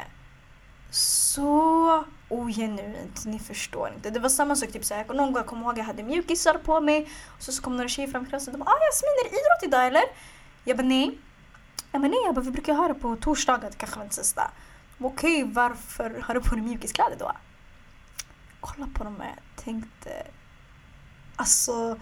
[0.90, 4.10] Så ogenuint, ni förstår inte.
[4.10, 6.80] Det var samma sak, typ såhär, någon gång jag kommer ihåg jag hade mjukisar på
[6.80, 9.10] mig och så, så kom några tjejer fram till klassen och de bara ah Jasmin
[9.10, 10.02] är det idrott idag eller?
[10.64, 11.18] Jag bara nej.
[11.92, 14.16] Jag bara nej, jag bara, vi brukar ha det på torsdagar, det kanske var inte
[14.16, 14.50] sista.
[15.00, 17.32] Okej, okay, varför har du på dig mjukiskläder då?
[18.60, 20.26] Kolla på dem och tänkte...
[21.36, 21.96] Alltså,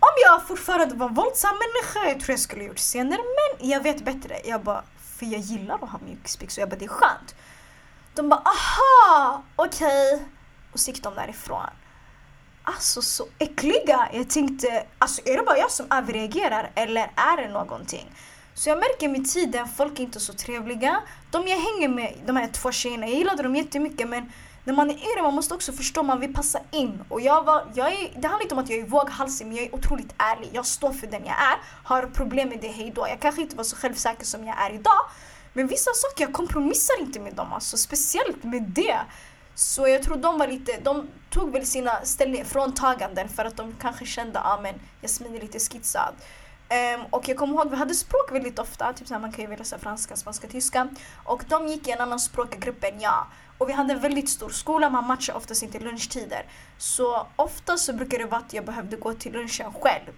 [0.00, 4.04] om jag fortfarande var våldsam människa, jag tror jag skulle gjort senare, men jag vet
[4.04, 4.40] bättre.
[4.44, 4.84] Jag bara,
[5.18, 7.34] för jag gillar att ha mjukisbyxor, jag bara det är skönt.
[8.14, 10.14] De bara, aha, okej.
[10.14, 10.26] Okay.
[10.72, 11.66] Och så gick de därifrån.
[12.62, 14.08] Alltså så äckliga.
[14.12, 18.12] Jag tänkte, alltså är det bara jag som överreagerar eller är det någonting?
[18.54, 21.02] Så jag märker med tiden, folk är inte så trevliga.
[21.30, 24.32] De jag hänger med, de här två tjejerna, jag gillade dem jättemycket men
[24.64, 27.04] när man är yngre man måste också förstå man vill passa in.
[27.08, 29.66] Och jag var, jag är, det handlar inte om att jag är våghalsig men jag
[29.66, 30.48] är otroligt ärlig.
[30.52, 31.58] Jag står för den jag är.
[31.84, 33.06] Har problem med det, hejdå.
[33.08, 35.00] Jag kanske inte var så självsäker som jag är idag.
[35.52, 37.52] Men vissa saker, jag kompromissar inte med dem.
[37.52, 38.98] Alltså, speciellt med det.
[39.54, 43.74] Så jag tror de var lite, de tog väl sina ställning, fråntaganden för att de
[43.80, 46.14] kanske kände att ah, Jasmin är lite skitsad.
[46.14, 49.50] Um, ehm, och jag kommer ihåg vi hade språk väldigt ofta, typ såhär, man kan
[49.50, 50.88] ju läsa franska, spanska, tyska.
[51.24, 53.26] Och de gick i en annan språkgrupp än jag.
[53.60, 56.44] Och vi hade en väldigt stor skola, man matchade oftast inte lunchtider.
[56.78, 60.12] Så oftast så brukade det vara att jag behövde gå till lunchen själv.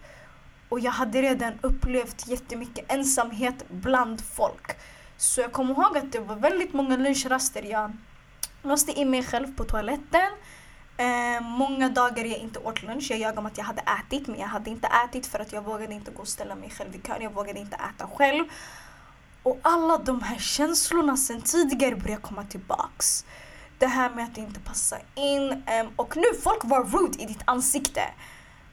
[0.68, 4.76] Och jag hade redan upplevt jättemycket ensamhet bland folk.
[5.16, 7.92] Så jag kommer ihåg att det var väldigt många lunchraster jag
[8.62, 10.30] låste in mig själv på toaletten.
[10.96, 13.06] Eh, många dagar jag inte åt lunch.
[13.10, 15.62] Jag ljög om att jag hade ätit men jag hade inte ätit för att jag
[15.62, 17.22] vågade inte gå och ställa mig själv i kön.
[17.22, 18.44] Jag vågade inte äta själv.
[19.42, 23.24] Och alla de här känslorna sen tidigare börjar komma tillbaks.
[23.78, 25.50] Det här med att inte passa in.
[25.52, 28.02] Um, och nu folk var rude i ditt ansikte.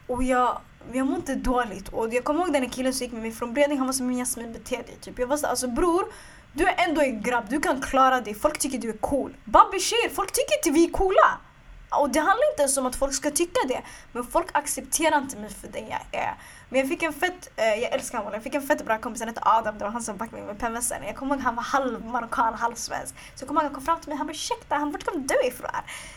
[0.08, 0.62] Och jag,
[0.94, 1.90] jag inte dåligt.
[1.90, 4.12] Och jag kommer ihåg den killen som gick med mig från Bredäng, han var som
[4.12, 4.98] Jasmin bete dig.
[5.02, 5.20] Typ.
[5.20, 6.06] Jag var såhär, alltså bror,
[6.54, 8.36] du är ändå en grabb, du kan klara dig.
[8.36, 9.36] Folk tycker du är cool.
[9.46, 9.78] Babbe
[10.16, 11.40] folk tycker inte vi är coola.
[11.90, 13.82] Och det handlar inte ens om att folk ska tycka det.
[14.12, 16.34] Men folk accepterar inte mig för den jag är.
[16.70, 19.22] Men jag fick en fett, eh, jag älskar honom, jag fick en fett bra kompis,
[19.22, 20.98] han hette Adam, det var han som backade mig med pennvässan.
[21.04, 23.16] Jag kommer ihåg han var halv marockan, halv svensk.
[23.36, 25.28] Så jag kommer ihåg han kom fram till mig, han bara ursäkta, han, vart kom
[25.28, 25.70] du ifrån?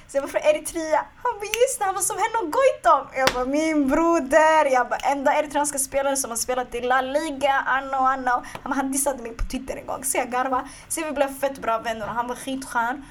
[0.09, 1.05] Så jag var från Eritrea.
[1.23, 3.07] Han bara just det, han var som henne och Goitom.
[3.21, 7.53] Jag bara min broder, jag bara enda eritreanska spelare som har spelat i La Liga,
[7.53, 8.31] anno anno.
[8.31, 10.69] Han, bara, han dissade mig på Twitter en gång, så jag garvade.
[10.89, 13.05] Så vi blev fett bra vänner och han var skitskön.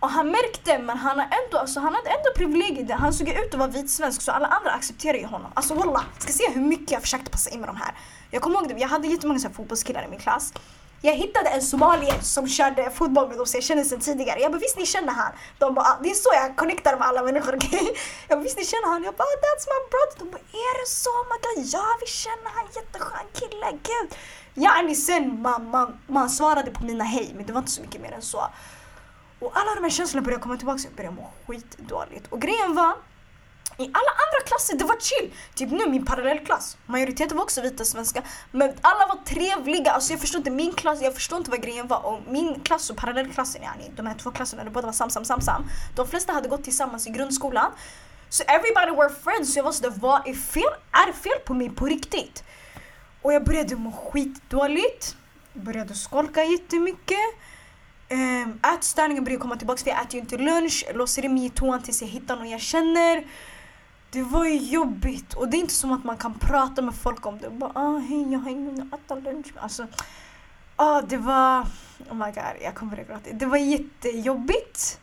[0.00, 2.90] Och han märkte, men han, har ändå, alltså, han hade ändå privilegiet.
[2.90, 5.50] Han såg ut att vara vitsvensk så alla andra accepterade ju honom.
[5.54, 7.94] Alltså wallah, ska se hur mycket jag försökte passa in med de här.
[8.30, 10.52] Jag kommer ihåg det, jag hade jättemånga så här, fotbollskillar i min klass.
[11.00, 14.40] Jag hittade en somalier som körde fotboll med dem så jag kände sen tidigare.
[14.40, 15.32] Jag bara visst ni känner han?
[15.58, 17.54] De bara, ah, det är så jag connectar med alla människor.
[17.56, 17.86] Okay?
[18.28, 19.04] Jag bara visst ni känner han?
[19.04, 20.18] Jag bara ah, that's my brother.
[20.18, 21.10] De bara är det så?
[21.10, 24.18] Oh my God, ja vi känner han, jätteskön kille, gud.
[24.54, 28.00] Yani sen man, man, man svarade på mina hej men det var inte så mycket
[28.00, 28.48] mer än så.
[29.38, 32.26] Och alla de här känslorna började komma tillbaka och jag började må skitdåligt.
[32.30, 32.94] Och grejen var
[33.78, 35.32] i alla andra klasser, det var chill.
[35.54, 38.22] Typ nu min parallellklass, majoriteten var också vita svenska.
[38.50, 41.86] Men alla var trevliga, alltså jag förstår inte min klass, jag förstår inte vad grejen
[41.86, 42.06] var.
[42.06, 45.24] Och min klass och parallellklassen, yani, de här två klasserna, de båda var sam, sam,
[45.24, 45.64] sam, sam.
[45.96, 47.72] De flesta hade gått tillsammans i grundskolan.
[48.28, 50.72] Så everybody were friends, så jag var sådär, vad är fel?
[50.92, 52.44] Är det fel på mig på riktigt?
[53.22, 55.16] Och jag började må skitdåligt.
[55.52, 57.18] Började skolka jättemycket.
[58.08, 60.84] Ehm, um, ätstörningen börjar komma tillbaka för jag äter ju inte lunch.
[60.94, 63.26] Låser in mig i toan tills jag hittar någon jag känner.
[64.10, 67.26] Det var ju jobbigt och det är inte som att man kan prata med folk
[67.26, 67.50] om det.
[67.50, 69.86] Bara, ah, hej, jag har ingen att äta lunch Alltså,
[70.76, 71.66] ah, det var...
[72.10, 73.30] Oh my god, jag kommer börja gråta.
[73.32, 75.00] Det var jättejobbigt.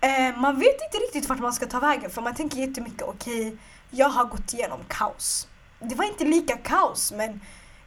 [0.00, 3.46] Eh, man vet inte riktigt vart man ska ta vägen för man tänker jättemycket, okej,
[3.46, 3.58] okay,
[3.90, 5.48] jag har gått igenom kaos.
[5.78, 7.40] Det var inte lika kaos men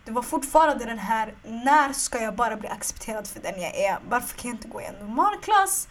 [0.06, 4.00] det var fortfarande den här, när ska jag bara bli accepterad för den jag är?
[4.10, 5.88] Varför kan jag inte gå i en normal klass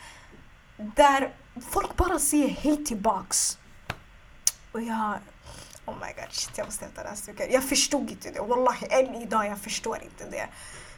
[0.76, 1.34] där
[1.70, 3.58] folk bara säger hej tillbaks?
[4.72, 5.18] Och jag...
[5.86, 7.46] Oh my god, shit, jag måste hämta näsduken.
[7.50, 8.40] Jag förstod inte det.
[8.40, 10.48] Wallahi, än idag jag förstår inte det.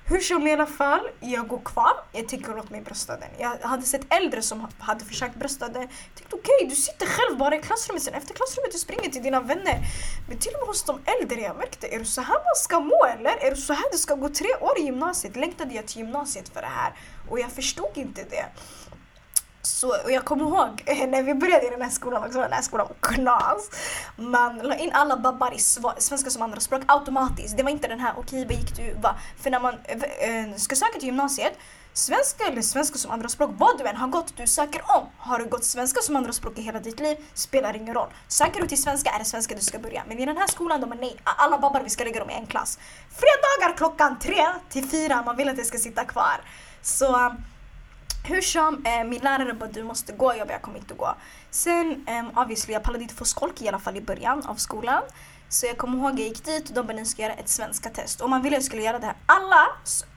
[0.07, 1.93] Hur som i alla fall, jag går kvar.
[2.13, 3.29] Jag tänker låt mig brösta den.
[3.39, 5.83] Jag hade sett äldre som hade försökt brösta den.
[5.83, 8.03] Jag tänkte okej, okay, du sitter själv bara i klassrummet.
[8.03, 9.79] Sen efter klassrummet du springer till dina vänner.
[10.29, 12.81] Men till och med hos de äldre, jag märkte, är det så här man ska
[12.81, 13.47] må eller?
[13.47, 15.37] Är det så här du ska gå tre år i gymnasiet?
[15.37, 16.93] Längtade jag till gymnasiet för det här?
[17.31, 18.47] Och jag förstod inte det.
[19.67, 22.53] Så, och jag kommer ihåg eh, när vi började i den här skolan också, den
[22.53, 23.71] här skolan var knas.
[24.17, 25.59] Man la in alla babbar i
[25.99, 27.57] svenska som andraspråk automatiskt.
[27.57, 29.15] Det var inte den här, okej okay, vad gick du, va?
[29.43, 31.59] För när man äh, ska söka till gymnasiet,
[31.93, 35.07] svenska eller svenska som andraspråk, vad du än har gått, du söker om.
[35.19, 38.09] Har du gått svenska som andraspråk i hela ditt liv, spelar ingen roll.
[38.29, 40.03] Söker du till svenska är det svenska du ska börja.
[40.09, 42.35] Men i den här skolan, de är nej, alla babbar vi ska lägga dem i
[42.35, 42.79] en klass.
[43.11, 46.41] Fredagar klockan tre till fyra, man vill att det ska sitta kvar.
[46.83, 47.37] Så um,
[48.25, 51.15] hur som, eh, min lärare bara du måste gå, jag bara jag kommer inte gå.
[51.51, 55.03] Sen eh, obviously, jag pallade inte få skolk i alla fall i början av skolan.
[55.49, 57.91] Så jag kommer ihåg jag gick dit och de bara ni ska göra ett svenska
[57.91, 58.21] test.
[58.21, 59.17] Och man ville att jag skulle göra det här.
[59.27, 59.67] Alla,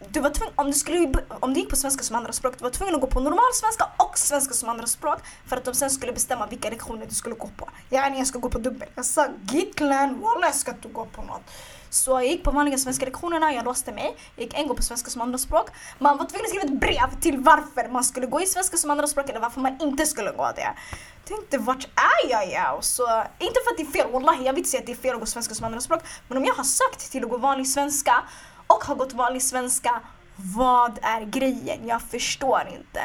[0.09, 2.69] du var tvungen, om, du skulle, om du gick på svenska som andraspråk, du var
[2.69, 6.13] tvungen att gå på normal svenska och svenska som andraspråk för att de sen skulle
[6.13, 7.69] bestämma vilka lektioner du skulle gå på.
[7.89, 8.89] Ja, jag ska gå på dubbel.
[8.95, 11.43] Jag sa Gitlan, walla jag ska inte gå på något.
[11.89, 14.17] Så jag gick på vanliga svenska lektionerna, jag låste mig.
[14.35, 15.69] Jag gick en gång på svenska som andraspråk.
[15.99, 18.91] Man var tvungen att skriva ett brev till varför man skulle gå i svenska som
[18.91, 20.61] andraspråk eller varför man inte skulle gå det.
[20.61, 22.83] Jag tänkte vart är jag jag?
[22.83, 24.95] Så, inte för att det är fel, wallahi jag vill inte säga att det är
[24.95, 26.01] fel att gå svenska som andraspråk.
[26.27, 28.23] Men om jag har sökt till att gå vanlig svenska
[28.67, 30.01] och har gått vanlig svenska,
[30.35, 31.87] vad är grejen?
[31.87, 33.01] Jag förstår inte.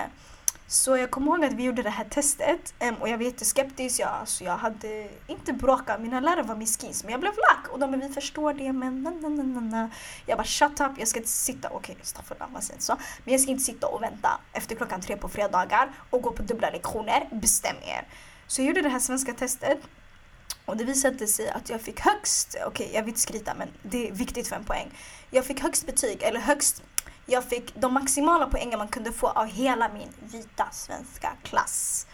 [0.72, 4.00] Så jag kommer ihåg att vi gjorde det här testet och jag var jätteskeptisk.
[4.00, 7.78] Jag, alltså, jag hade inte bråkat, mina lärare var miskins men jag blev lack och
[7.78, 9.90] de bara vi förstår det men na, na, na, na.
[10.26, 12.96] Jag bara shut up, jag ska inte sitta, okej okay, så.
[13.24, 16.42] Men jag ska inte sitta och vänta efter klockan tre på fredagar och gå på
[16.42, 18.08] dubbla lektioner, bestäm er.
[18.46, 19.78] Så jag gjorde det här svenska testet
[20.64, 23.68] och det visade sig att jag fick högst, okej okay, jag vill inte skryta men
[23.82, 24.90] det är viktigt för en poäng.
[25.30, 26.82] Jag fick högst betyg, eller högst
[27.26, 32.06] jag fick de maximala poängen man kunde få av hela min vita svenska klass.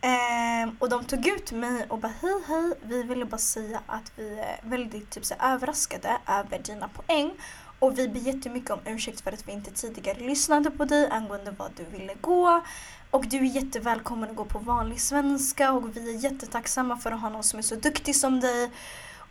[0.00, 4.12] Ehm, och de tog ut mig och bara hej hej, vi ville bara säga att
[4.16, 7.32] vi är väldigt typ, så överraskade över dina poäng.
[7.78, 11.54] Och vi ber jättemycket om ursäkt för att vi inte tidigare lyssnade på dig angående
[11.58, 12.62] vad du ville gå.
[13.10, 17.20] Och du är jättevälkommen att gå på vanlig svenska och vi är jättetacksamma för att
[17.20, 18.70] ha någon som är så duktig som dig.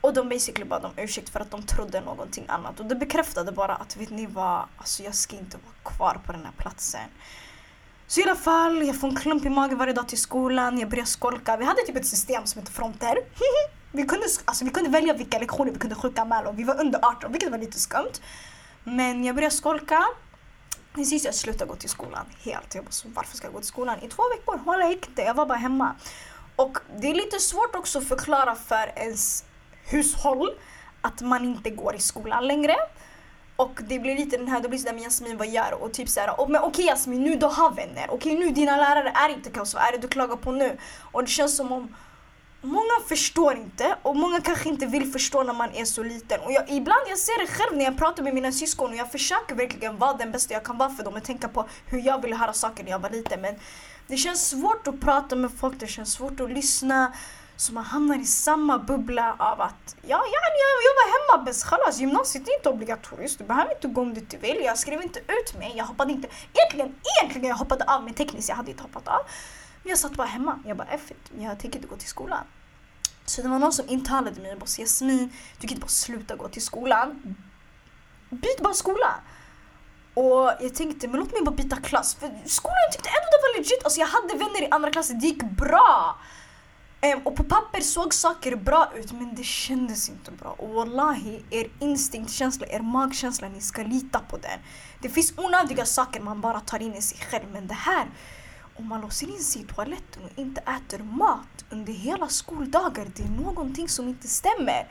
[0.01, 2.79] Och de basically bad om ursäkt för att de trodde någonting annat.
[2.79, 6.31] Och det bekräftade bara att vet ni vad, alltså jag ska inte vara kvar på
[6.31, 7.09] den här platsen.
[8.07, 10.89] Så i alla fall, jag får en klump i magen varje dag till skolan, jag
[10.89, 11.57] börjar skolka.
[11.57, 13.17] Vi hade typ ett system som hette fronter.
[13.91, 16.99] vi, kunde, alltså, vi kunde välja vilka lektioner vi kunde sjukanmäla och vi var under
[17.05, 18.21] 18 vilket var lite skumt.
[18.83, 20.03] Men jag började skolka.
[20.95, 22.75] Till sist jag slutade gå till skolan helt.
[22.75, 23.99] Jag bara, så varför ska jag gå till skolan?
[24.01, 25.23] I två veckor, hålla gick det.
[25.23, 25.95] Jag var bara hemma.
[26.55, 29.45] Och det är lite svårt också att förklara för ens
[29.85, 30.51] hushåll
[31.01, 32.75] att man inte går i skolan längre.
[33.55, 35.93] Och det blir lite den här, då blir det sådär men Jasmin vad gör Och
[35.93, 39.09] typ såhär, men okej okay, Jasmin nu du har vänner, okej okay, nu dina lärare
[39.15, 40.77] är inte kaos, vad är det du klagar på nu?
[41.11, 41.95] Och det känns som om
[42.63, 46.39] Många förstår inte och många kanske inte vill förstå när man är så liten.
[46.41, 49.11] Och jag, ibland jag ser det själv när jag pratar med mina syskon och jag
[49.11, 52.21] försöker verkligen vara den bästa jag kan vara för dem och tänka på hur jag
[52.21, 53.41] ville höra saker när jag var liten.
[53.41, 53.55] Men
[54.07, 57.13] det känns svårt att prata med folk, det känns svårt att lyssna.
[57.61, 61.63] Så man hamnar i samma bubbla av att ja, ja jag, jag hemma bäst.
[61.63, 63.37] Chalas, gymnasiet är inte obligatoriskt.
[63.37, 64.61] Du behöver inte gå om du inte vill.
[64.63, 65.73] Jag skrev inte ut mig.
[65.75, 66.27] Jag hoppade inte.
[66.53, 68.49] Egentligen, egentligen jag hoppade av mig tekniskt.
[68.49, 69.19] Jag hade inte hoppat av.
[69.83, 70.59] Men jag satt bara hemma.
[70.65, 71.31] Jag bara, effigt.
[71.39, 72.43] Jag tänker inte gå till skolan.
[73.25, 76.47] Så det var någon som intalade mig, bara Jasmin, du kan inte bara sluta gå
[76.47, 77.35] till skolan.
[78.29, 79.15] Byt bara skola.
[80.13, 82.15] Och jag tänkte, men låt mig bara byta klass.
[82.15, 83.83] För skolan tyckte ändå det var legit.
[83.83, 86.15] Alltså jag hade vänner i andra klassen, det gick bra.
[87.03, 90.49] Um, och på papper såg saker bra ut men det kändes inte bra.
[90.49, 94.59] Och wallahi, er instinktkänsla, er magkänsla, ni ska lita på den.
[95.01, 98.05] Det finns onödiga saker man bara tar in i sig själv men det här,
[98.75, 103.23] om man låser in sig i toaletten och inte äter mat under hela skoldagar, det
[103.23, 104.87] är någonting som inte stämmer.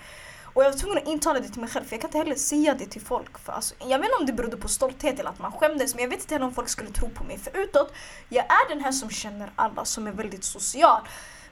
[0.55, 2.35] Och jag var tvungen att intala det till mig själv för jag kan inte heller
[2.35, 3.39] säga det till folk.
[3.39, 6.03] För alltså, jag vet inte om det berodde på stolthet eller att man skämdes men
[6.03, 7.39] jag vet inte heller om folk skulle tro på mig.
[7.39, 7.93] För utåt,
[8.29, 11.01] jag är den här som känner alla, som är väldigt social.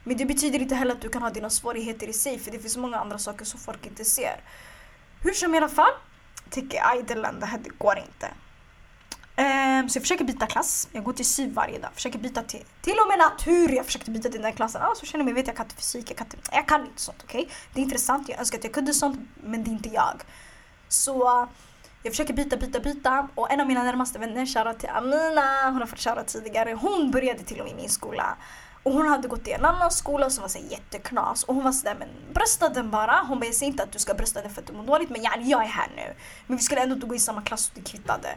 [0.09, 2.59] Men det betyder inte heller att du kan ha dina svårigheter i sig för det
[2.59, 4.41] finns många andra saker som folk inte ser.
[5.23, 5.93] Hur som i alla fall,
[6.51, 7.07] tycker jag
[7.41, 8.27] det här det går inte.
[9.39, 10.89] Um, så jag försöker byta klass.
[10.93, 11.91] Jag går till syv varje dag.
[11.95, 13.73] Försöker byta till, till och med natur.
[13.73, 14.83] Jag försökte byta till den klassen.
[14.83, 16.81] Ah, så känner jag mig, vet jag kan inte fysik, jag kan inte, jag kan
[16.81, 17.25] inte sånt.
[17.25, 17.47] Okay?
[17.75, 20.23] Det är intressant, jag önskar att jag kunde sånt men det är inte jag.
[20.89, 21.49] Så
[22.03, 25.81] jag försöker byta, byta, byta och en av mina närmaste vänner, shoutout till Amina, hon
[25.81, 26.73] har fått shoutout tidigare.
[26.73, 28.37] Hon började till och med i min skola.
[28.89, 31.73] Och hon hade gått i en annan skola som var så jätteknas och hon var
[31.73, 33.25] sådär men brösta den bara.
[33.29, 35.11] Hon bara jag säger inte att du ska brösta den för att du mår dåligt
[35.11, 36.15] men yani, jag är här nu.
[36.47, 38.29] Men vi skulle ändå inte gå i samma klass och det kvittade.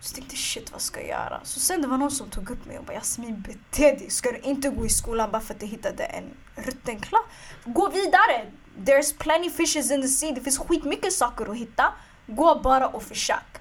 [0.00, 1.40] Så jag tänkte shit vad ska jag göra?
[1.42, 4.10] Så sen det var någon som tog upp mig och bara Jasmin bete dig.
[4.10, 7.22] Ska du inte gå i skolan bara för att du hittade en rutten klass?
[7.64, 8.46] Gå vidare!
[8.84, 10.32] There's plenty fishes in the sea.
[10.32, 11.92] Det finns skitmycket saker att hitta.
[12.26, 13.60] Gå bara och försök.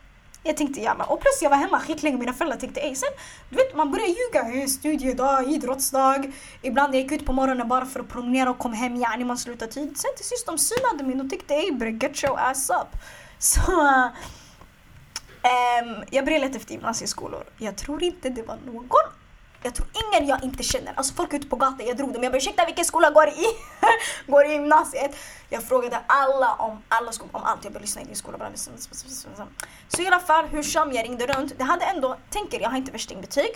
[0.49, 1.03] Jag tänkte jalla.
[1.03, 2.17] Och plus jag var hemma skitlänge.
[2.17, 2.95] Mina föräldrar tänkte ej.
[2.95, 3.09] Sen,
[3.49, 4.67] du vet man börjar ljuga.
[4.67, 6.31] Studiedag, idrottsdag.
[6.61, 8.95] Ibland jag gick ut på morgonen bara för att promenera och kom hem.
[8.95, 9.97] Yani man slutar tid.
[9.97, 12.99] Sen till sist de synade mig och tyckte ej bre, get your ass up.
[13.39, 14.09] Så um,
[16.09, 17.43] jag började leta efter gymnasieskolor.
[17.57, 18.87] Jag tror inte det var någon
[19.63, 20.93] jag tror ingen jag inte känner.
[20.95, 22.23] Alltså folk ute på gatan, jag drog dem.
[22.23, 23.45] Jag bara ursäkta vilken skola går i?
[24.31, 25.15] går i gymnasiet?
[25.49, 27.63] Jag frågade alla om alla skolor, om allt.
[27.63, 28.37] Jag bara lyssna i din skola.
[28.37, 28.51] Bara.
[29.87, 31.53] Så i alla fall, hur som jag ringde runt.
[31.57, 33.51] Det hade ändå, tänker jag har inte värstingbetyg.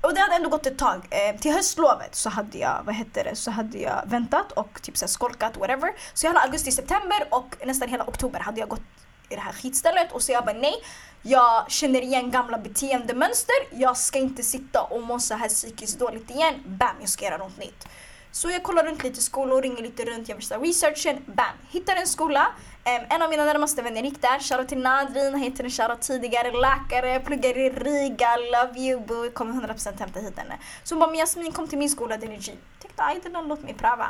[0.00, 1.06] Och det hade ändå gått ett tag.
[1.10, 4.96] Eh, till höstlovet så hade jag, vad heter det, så hade jag väntat och typ
[4.96, 5.92] så här skolkat whatever.
[6.14, 8.82] Så hela augusti, september och nästan hela oktober hade jag gått
[9.28, 10.74] i det här skitstället och så jag bara nej.
[11.22, 13.54] Jag känner igen gamla beteendemönster.
[13.70, 16.54] Jag ska inte sitta och må så här psykiskt dåligt igen.
[16.66, 17.88] Bam, jag ska göra något nytt.
[18.30, 21.24] Så jag kollar runt lite skolor, ringer lite runt, jag värsta researchen.
[21.26, 21.46] Bam!
[21.70, 22.46] Hittar en skola.
[22.84, 24.38] En av mina närmaste vänner gick där.
[24.38, 26.52] Shoutout till Nadrin, han heter en shoutout tidigare.
[26.52, 29.30] Läkare, pluggar i Riga, love you boo.
[29.30, 30.58] Kommer 100% hämta hit henne.
[30.84, 32.52] Så hon bara, men Jasmin kom till min skola, den är G.
[32.78, 34.06] Tänkte, aj låt mig pröva.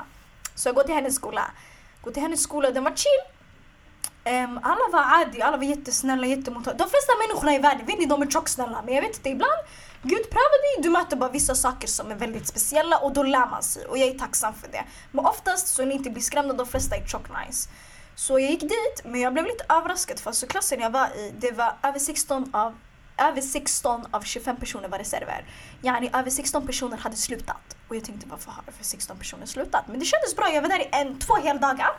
[0.54, 1.50] Så jag går till hennes skola.
[2.02, 3.37] Går till hennes skola, den var chill.
[4.28, 6.84] Um, alla var adi, alla var jättesnälla, jättemottagliga.
[6.84, 8.82] De flesta människorna i världen, vet ni, de är tjocksnälla.
[8.84, 9.60] Men jag vet inte, ibland,
[10.02, 13.46] Gud prövar dig, du möter bara vissa saker som är väldigt speciella och då lär
[13.46, 13.86] man sig.
[13.86, 14.84] Och jag är tacksam för det.
[15.12, 17.68] Men oftast så är ni inte blir skrämda, de flesta är tjock nice.
[18.14, 21.34] Så jag gick dit, men jag blev lite överraskad för alltså klassen jag var i,
[21.38, 22.74] det var över 16 av
[23.18, 25.44] över 16 av 25 personer var reserver.
[25.82, 27.76] Yani över 16 personer hade slutat.
[27.88, 29.88] Och jag tänkte varför har över 16 personer slutat?
[29.88, 31.90] Men det kändes bra, jag var där i en, två heldagar.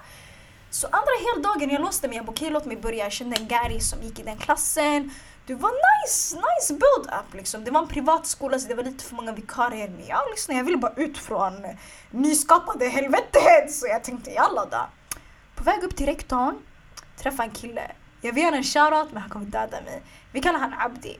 [0.71, 3.03] Så andra heldagen jag låste mig, jag bara okej okay, låt mig börja.
[3.03, 5.11] Jag kände en Gary som gick i den klassen.
[5.45, 7.63] Det var nice, nice build up liksom.
[7.63, 9.89] Det var en privat skola så det var lite för många vikarier.
[9.89, 11.53] Men jag lyssnade, jag ville bara ut från
[12.11, 13.71] nyskapade helvetet.
[13.71, 14.89] Så jag tänkte jalla då.
[15.55, 16.55] På väg upp till rektorn
[17.17, 17.91] träffade en kille.
[18.21, 20.01] Jag vill göra en shoutout men han kommer döda mig.
[20.31, 21.17] Vi kallar han Abdi.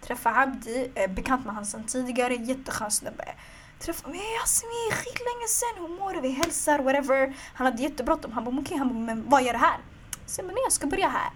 [0.00, 3.34] Träffa Abdi, eh, bekant med honom sedan tidigare, jätteskön snubbe
[3.78, 6.20] träffade mig Jasmin skitlänge sen, hur mår du?
[6.20, 7.34] Vi hälsar, whatever.
[7.54, 8.32] Han hade jättebråttom.
[8.32, 8.78] Han bara okej, okay.
[8.78, 9.78] han bara men vad gör du här?
[10.26, 11.30] Så jag bara nej jag ska börja här.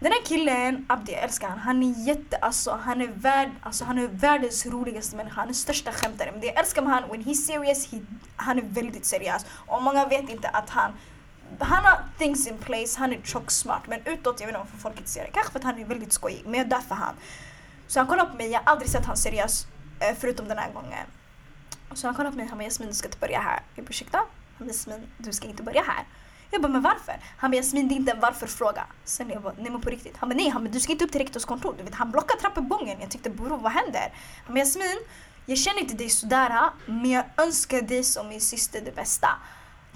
[0.00, 1.62] Den här killen, Abdi, jag älskar honom.
[1.62, 5.40] Han är jätte, alltså han är värd, alltså han är världens roligaste människa.
[5.40, 6.32] Han är största skämtaren.
[6.32, 8.00] Men det jag älskar med honom, when he's serious, he,
[8.36, 9.46] han är väldigt seriös.
[9.50, 10.92] Och många vet inte att han
[11.58, 14.76] han har things in place, han är tjock smart men utåt, jag vet inte varför
[14.76, 15.30] folk inte ser det.
[15.30, 17.14] Kanske för att han är väldigt skojig, men jag dör för han.
[17.86, 19.66] Så han kollar på mig, jag har aldrig sett han seriös
[20.00, 21.06] eh, förutom den här gången.
[21.90, 23.62] Och så han kollade på mig och han bara Jasmin du ska inte börja här.
[23.74, 24.18] Jag bara ursäkta?
[24.58, 26.04] Han bara Jasmin du ska inte börja här.
[26.50, 27.20] Jag bara men varför?
[27.36, 28.86] Han bara Jasmin det är inte en varför-fråga.
[29.04, 30.16] Sen jag bara nej men på riktigt.
[30.16, 31.74] Han bara nej han bara, du ska inte upp till rektors kontor.
[31.78, 33.00] Du vet han blockar trappuppgången.
[33.00, 34.12] Jag tyckte bror vad händer?
[34.46, 34.98] Han bara Jasmin
[35.46, 39.28] jag känner inte dig sådär men jag önskar dig som min syster det bästa.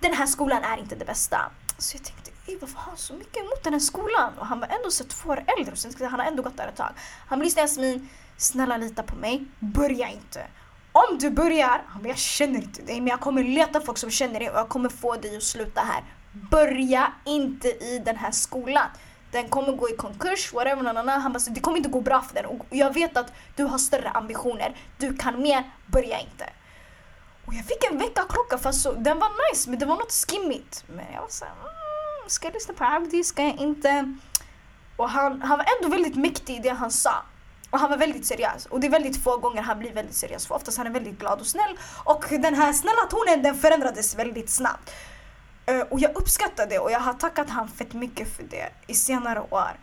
[0.01, 1.51] Den här skolan är inte det bästa.
[1.79, 4.33] Så jag tänkte Ey, varför har han så mycket emot den här skolan?
[4.39, 6.77] Och han var ändå så två år äldre och han har ändå gått där ett
[6.77, 6.93] tag.
[7.27, 9.45] Han bara Jasmin snälla lita på mig.
[9.59, 10.47] Börja inte
[10.95, 14.51] om du börjar, jag känner inte dig men jag kommer leta folk som känner dig
[14.51, 16.05] och jag kommer få dig att sluta här.
[16.33, 18.87] Börja inte i den här skolan.
[19.31, 21.19] Den kommer gå i konkurs, whatever, nanana.
[21.19, 23.79] Han bara, det kommer inte gå bra för den och jag vet att du har
[23.79, 24.77] större ambitioner.
[24.99, 26.51] Du kan mer, börja inte.
[27.47, 30.85] Och jag fick en väckarklocka fast så, den var nice men det var något skimmigt.
[30.87, 33.25] Men jag var såhär, mm, ska jag lyssna på Abdi?
[33.25, 34.15] Ska jag inte?
[34.97, 37.15] Och han, han var ändå väldigt mäktig i det han sa.
[37.75, 38.67] Och han var väldigt seriös.
[38.67, 40.47] Och det är väldigt få gånger han blir väldigt seriös.
[40.47, 41.79] För oftast är han väldigt glad och snäll.
[42.05, 44.91] Och den här snälla tonen den förändrades väldigt snabbt.
[45.67, 48.95] Eh, och jag uppskattar det och jag har tackat han fett mycket för det i
[48.95, 49.79] senare år.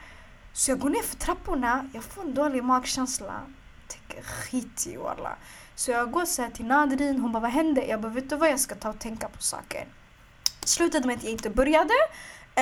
[0.54, 3.42] Så jag går ner för trapporna, jag får en dålig magkänsla.
[3.88, 5.36] Tänker skit i alla.
[5.76, 7.86] Så jag går så till Nadrin, hon bara vad hände?
[7.86, 9.88] Jag bara vet du vad jag ska ta och tänka på saker.
[10.66, 11.94] Slutade med att jag inte började.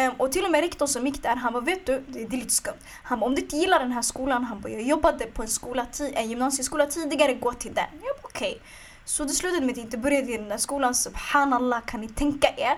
[0.07, 2.35] Um, och till och med rektorn som gick där, han bara vet du, det, det
[2.35, 2.79] är lite skumt.
[3.03, 5.47] Han bara om du inte gillar den här skolan, han bara jag jobbade på en,
[5.47, 7.85] skola en gymnasieskola tidigare, gå till den.
[7.93, 8.51] Jag bara okej.
[8.51, 8.61] Okay.
[9.05, 12.09] Så det slutade med att jag inte började i den där skolan, subhanallah kan ni
[12.09, 12.77] tänka er.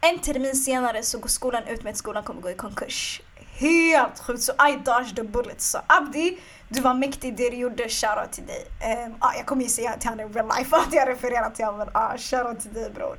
[0.00, 3.22] En termin senare så går skolan ut med att skolan kommer gå i konkurs.
[3.58, 4.42] Helt sjukt!
[4.42, 5.60] Så I dodged the bullet.
[5.60, 6.38] Så Abdi,
[6.68, 8.66] du var mäktig det du gjorde, shoutout till dig.
[9.06, 11.64] Um, ah, jag kommer ju säga till honom i real life att jag refererar till
[11.64, 13.18] honom men ah, shoutout till dig bror.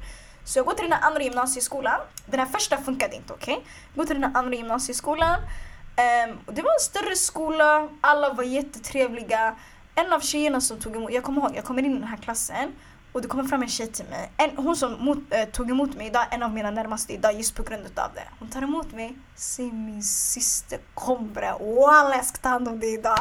[0.50, 2.00] Så jag går till den här andra gymnasieskolan.
[2.26, 3.54] Den här första funkade inte, okej?
[3.54, 3.66] Okay?
[3.88, 5.40] Jag går till den här andra gymnasieskolan.
[5.40, 9.56] Um, och det var en större skola, alla var jättetrevliga.
[9.96, 12.18] En av tjejerna som tog emot, jag kommer ihåg, jag kommer in i den här
[12.18, 12.72] klassen
[13.12, 14.32] och det kommer fram en tjej till mig.
[14.38, 17.56] En, hon som mot, äh, tog emot mig idag, en av mina närmaste idag just
[17.56, 18.28] på grund av det.
[18.40, 22.80] Hon tar emot mig, säger min syster kom bre, walla jag ska ta hand om
[22.80, 23.20] dig idag.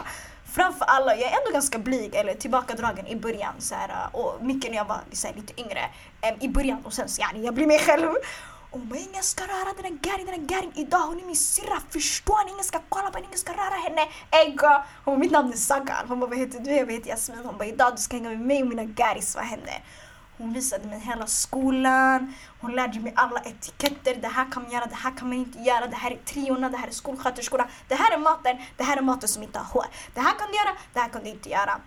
[0.59, 4.71] Framför alla, jag är ändå ganska blyg eller tillbakadragen i början så här, och mycket
[4.71, 5.81] när jag var så här, lite yngre.
[6.21, 8.09] Äm, I början och sen så yani, jag blir mig själv.
[8.71, 11.25] Och hon bara ingen ska röra den där gärin, den där gärin idag, hon är
[11.25, 12.53] min syrra, förstår ni?
[12.53, 14.01] Ingen ska kolla på henne, ingen ska röra henne.
[14.31, 14.83] Ego.
[15.05, 16.09] Hon bara mitt namn är Sagan.
[16.09, 16.71] Hon bara vad heter du?
[16.71, 17.39] Jag heter Jasmin.
[17.45, 19.85] Hon bara idag du ska hänga med mig och mina gäris, vad händer?
[20.39, 24.15] Hon visade mig hela skolan, hon lärde mig alla etiketter.
[24.15, 25.87] Det här kan man göra, det här kan man inte göra.
[25.87, 27.69] Det här är triorna, det här är skolsköterskorna.
[27.89, 29.87] Det här är maten, det här är maten som inte har hår.
[30.15, 31.81] Det här kan du göra, det här kan du inte göra.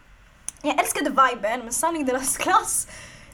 [0.62, 2.88] Jag älskade viben, men sanning deras klass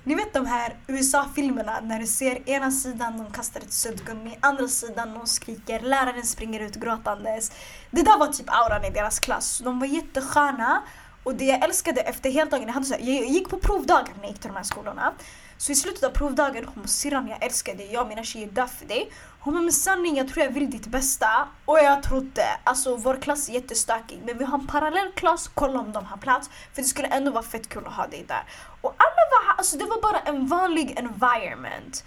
[0.07, 4.67] ni vet de här USA-filmerna när du ser ena sidan de kastar ett suddgummi, andra
[4.67, 7.51] sidan någon skriker, läraren springer ut gråtandes.
[7.91, 9.61] Det där var typ auran i deras klass.
[9.63, 10.83] De var jättesköna.
[11.27, 14.23] Och det jag älskade efter heldagen, jag, hade så här, jag gick på provdagar när
[14.23, 15.13] jag gick till de här skolorna.
[15.57, 18.47] Så i slutet av provdagen, hon bara syrran jag älskar dig, jag och mina tjejer
[18.47, 19.11] dör för dig.
[19.39, 21.47] Hon bara med sanning jag tror jag vill ditt bästa.
[21.65, 25.79] Och jag trodde, alltså vår klass är jättestökig men vi har en parallell klass, kolla
[25.79, 26.49] om de har plats.
[26.73, 28.43] För det skulle ändå vara fett kul att ha dig där.
[28.81, 32.05] Och alla var alltså det var bara en vanlig environment.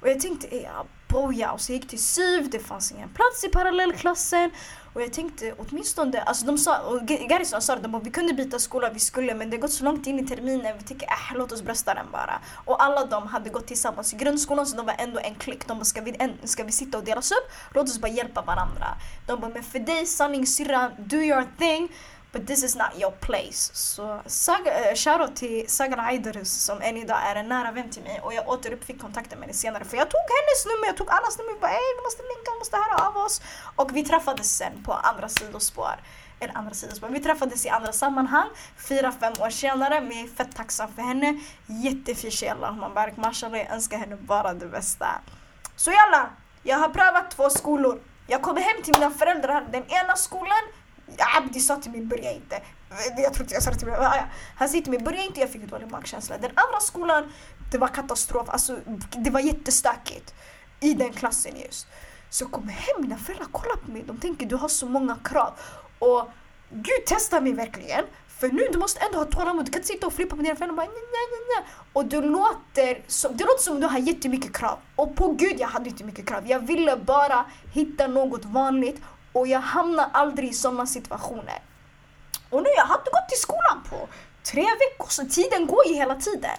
[0.00, 1.52] Och jag tänkte, ja boja.
[1.52, 4.50] Och så jag gick till SYV, det fanns ingen plats i parallellklassen.
[4.92, 8.90] Och jag tänkte åtminstone, alltså de sa, och Garrison sa att vi kunde byta skola,
[8.90, 11.52] vi skulle men det har gått så långt in i terminen, vi tycker äh, låt
[11.52, 12.40] oss brösta den bara.
[12.64, 15.66] Och alla de hade gått tillsammans i grundskolan så de var ändå en klick.
[15.66, 17.52] De bara, ska vi, en, ska vi sitta och delas upp?
[17.74, 18.86] Låt oss bara hjälpa varandra.
[19.26, 21.88] De bara, men för dig sanning syrran, do your thing.
[22.32, 23.70] But this is not your place.
[23.74, 28.02] Så Saga, eh, shoutout till Sagan Aiderus som än idag är en nära vän till
[28.02, 31.10] mig och jag återuppfick kontakten med henne senare för jag tog hennes nummer, jag tog
[31.10, 33.42] allas nummer och bara ey vi måste linka, vi måste höra av oss.
[33.76, 35.94] Och vi träffades sen på andra sidospår.
[36.40, 37.08] Eller andra sidospår.
[37.08, 38.48] Vi träffades i andra sammanhang
[38.88, 41.40] fyra, fem år senare men jag är fett tacksam för henne.
[41.66, 45.06] Jättefin tjej man Bark, mashallah jag önskar henne bara det bästa.
[45.76, 46.30] Så jalla!
[46.62, 48.00] Jag har prövat två skolor.
[48.26, 49.66] Jag kommer hem till mina föräldrar.
[49.72, 50.62] Den ena skolan
[51.36, 52.60] Abdi sa till mig börja inte.
[53.16, 53.96] Jag tror inte jag sa det till mig.
[54.56, 56.38] Han sa till mig börja inte, jag fick dålig magkänsla.
[56.38, 57.32] Den andra skolan,
[57.72, 58.48] det var katastrof.
[58.48, 58.78] Alltså,
[59.16, 60.34] det var jättestökigt
[60.80, 61.86] i den klassen just.
[62.30, 64.02] Så jag kommer hem, mina föräldrar kollar på mig.
[64.06, 65.52] De tänker du har så många krav.
[65.98, 66.30] Och
[66.70, 68.04] Gud testar mig verkligen.
[68.28, 69.64] För nu du måste ändå ha tålamod.
[69.64, 71.66] Du kan inte sitta och flippa med dina föräldrar och bara nej, nej, nej.
[71.92, 74.78] Och du låter som, det låter som du har jättemycket krav.
[74.96, 76.46] Och på Gud jag hade inte mycket krav.
[76.46, 79.02] Jag ville bara hitta något vanligt
[79.32, 81.62] och jag hamnar aldrig i sådana situationer.
[82.50, 84.08] Och nu, jag hade gått till skolan på
[84.42, 86.56] tre veckor, så tiden går ju hela tiden.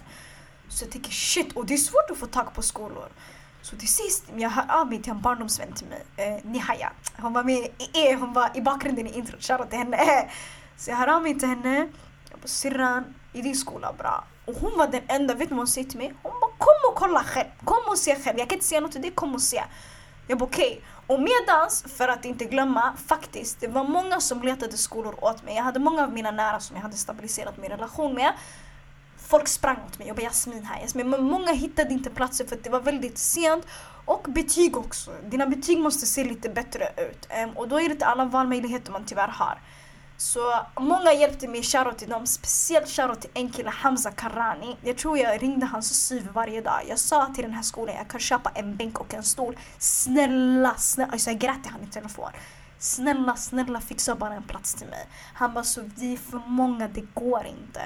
[0.68, 3.08] Så jag tänker shit, och det är svårt att få tag på skolor.
[3.62, 6.92] Så till sist, jag hör av mig till en barndomsvän till mig, eh, Nihaya.
[7.16, 10.28] Hon var med i, hon var i bakgrunden i introt, shoutout till henne.
[10.76, 11.88] Så jag hör av mig till henne.
[12.30, 14.24] Jag bara syrran, är din skola bra?
[14.44, 16.14] Och hon var den enda, vet du vad hon säger till mig?
[16.22, 18.38] Hon bara kom och kolla själv, kom och se själv.
[18.38, 19.62] Jag kan inte säga något till dig, kom och se.
[20.26, 20.66] Jag bara okej.
[20.66, 20.80] Okay.
[21.06, 25.56] Och medans, för att inte glömma, faktiskt, det var många som letade skolor åt mig.
[25.56, 28.32] Jag hade många av mina nära som jag hade stabiliserat min relation med.
[29.16, 30.08] Folk sprang åt mig.
[30.08, 31.10] Jag bara Jasmin här, Jasmin.
[31.10, 33.66] Men många hittade inte platser för att det var väldigt sent.
[34.04, 35.10] Och betyg också.
[35.24, 37.26] Dina betyg måste se lite bättre ut.
[37.28, 39.60] Ehm, och då är det inte alla valmöjligheter man tyvärr har.
[40.22, 42.26] Så många hjälpte mig, shoutout till dem.
[42.26, 44.76] Speciellt shoutout till en kille, Hamza Karani.
[44.82, 46.80] Jag tror jag ringde hans syv varje dag.
[46.88, 49.58] Jag sa till den här skolan, jag kan köpa en bänk och en stol.
[49.78, 51.12] Snälla, snälla.
[51.12, 52.30] Alltså jag grät till honom i telefon.
[52.78, 55.06] Snälla, snälla fixa bara en plats till mig.
[55.34, 57.80] Han bara, så vi är för många, det går inte.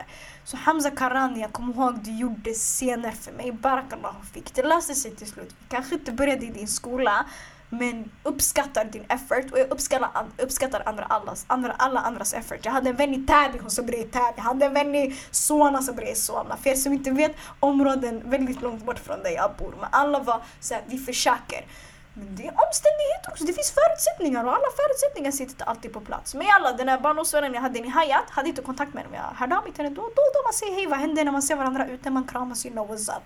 [0.45, 3.53] Så Hamza Karani, jag kommer ihåg du gjorde scener för mig.
[3.53, 4.55] Barakallah fick.
[4.55, 5.55] Det löste sig till slut.
[5.59, 7.27] Vi kanske inte började i din skola,
[7.71, 12.59] men uppskattar din effort och jag uppskattar, uppskattar andra, allas, andra, alla andras effort.
[12.63, 14.33] Jag hade en vän i Täby, hon som bor i Täby.
[14.37, 16.57] Jag hade en vän i Solna som bor i Solna.
[16.57, 19.75] För er som inte vet, områden väldigt långt bort från där jag bor.
[19.81, 21.67] Men alla var såhär, vi försöker.
[22.15, 26.01] Men det är omständigheter också, det finns förutsättningar och alla förutsättningar sitter inte alltid på
[26.01, 26.35] plats.
[26.35, 29.17] Men alla, den här barndomsvännen jag hade i Hayat hade inte kontakt med henne.
[29.17, 30.43] Jag hörde av mig till henne då och då, då.
[30.45, 32.11] Man säger hej, vad händer när man ser varandra ute?
[32.11, 33.23] Man kramas, you know what's up.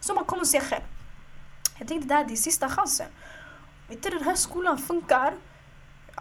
[0.00, 0.82] Så man kommer se själv.
[1.78, 3.06] Jag tänkte det här det är sista chansen.
[3.88, 5.34] Vet du, den här skolan funkar.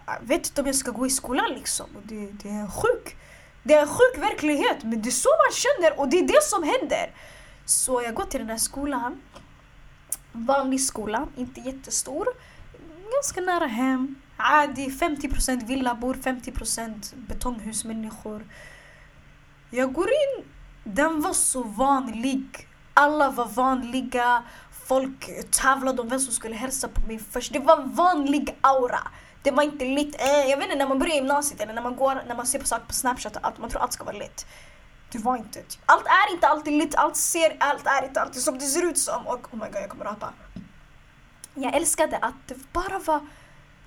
[0.06, 1.88] Jag vet inte om jag ska gå i skolan liksom.
[2.04, 3.16] Det, det är sjuk.
[3.64, 6.44] Det är en sjuk verklighet, men det är så man känner och det är det
[6.44, 7.12] som händer.
[7.66, 9.22] Så jag går till den här skolan.
[10.32, 12.28] Vanlig skola, inte jättestor.
[13.14, 14.16] Ganska nära hem.
[14.38, 18.46] Ah, det är 50% villabor, 50% betonghusmänniskor.
[19.70, 20.46] Jag går in,
[20.84, 22.68] den var så vanlig.
[22.94, 24.44] Alla var vanliga
[24.86, 27.54] folk tävlade om vem som skulle hälsa på mig först.
[27.54, 29.00] Det var en vanlig aura.
[29.42, 31.96] Det var inte lite, eh, jag vet inte när man börjar gymnasiet eller när man
[31.96, 34.18] går, när man ser på saker på snapchat och allt, man tror allt ska vara
[34.18, 34.46] lätt.
[35.12, 35.82] Det var inte, typ.
[35.86, 38.98] allt är inte alltid lätt, allt ser, allt är inte alltid som det ser ut
[38.98, 39.28] som.
[39.28, 40.34] Och oh my god jag kommer rapa.
[41.54, 43.28] Jag älskade att det bara var,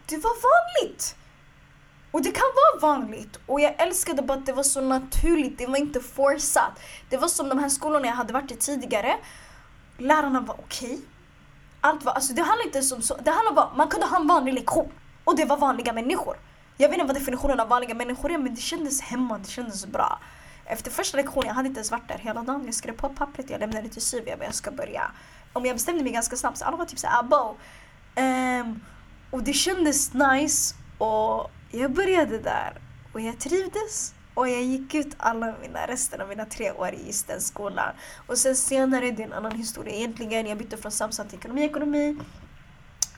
[0.07, 1.17] det var vanligt.
[2.11, 3.41] Och det kan vara vanligt.
[3.47, 6.81] Och jag älskade bara att det var så naturligt, det var inte forceat.
[7.09, 9.17] Det var som de här skolorna jag hade varit i tidigare
[9.99, 10.89] lärarna var okej.
[10.89, 11.01] Okay.
[11.81, 14.27] Allt var, alltså det handlar inte som så, det handlar bara, man kunde ha en
[14.27, 14.93] vanlig lektion.
[15.25, 16.37] Och det var vanliga människor.
[16.77, 19.87] Jag vet inte vad definitionen av vanliga människor är men det kändes hemma, det kändes
[19.87, 20.21] bra.
[20.65, 22.63] Efter första lektionen, jag hade inte ens varit där hela dagen.
[22.65, 25.11] Jag skrev på pappret, jag lämnade det till Syv, jag ska börja.
[25.53, 27.49] Om jag bestämde mig ganska snabbt så alla var typ såhär abo.
[27.49, 27.57] Um,
[28.15, 28.81] ehm,
[29.31, 32.81] och det kändes nice och jag började där
[33.13, 34.15] och jag trivdes.
[34.39, 37.95] Och jag gick ut alla mina, resten av mina tre år i just den skolan.
[38.27, 40.47] Och sen senare, det är en annan historia egentligen.
[40.47, 42.17] Jag bytte från Samsam till ekonomi, ekonomi.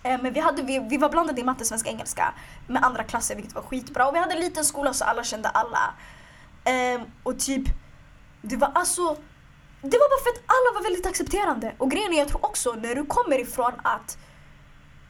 [0.02, 2.34] Eh, men vi, hade, vi, vi var blandade i matte, svenska, engelska
[2.66, 4.08] med andra klasser vilket var skitbra.
[4.08, 5.94] Och vi hade en liten skola så alla kände alla.
[6.96, 7.64] Um, och typ,
[8.42, 9.16] det var alltså
[9.82, 11.74] det var bara för att alla var väldigt accepterande.
[11.78, 14.18] Och grejen är, jag tror också när du kommer ifrån att,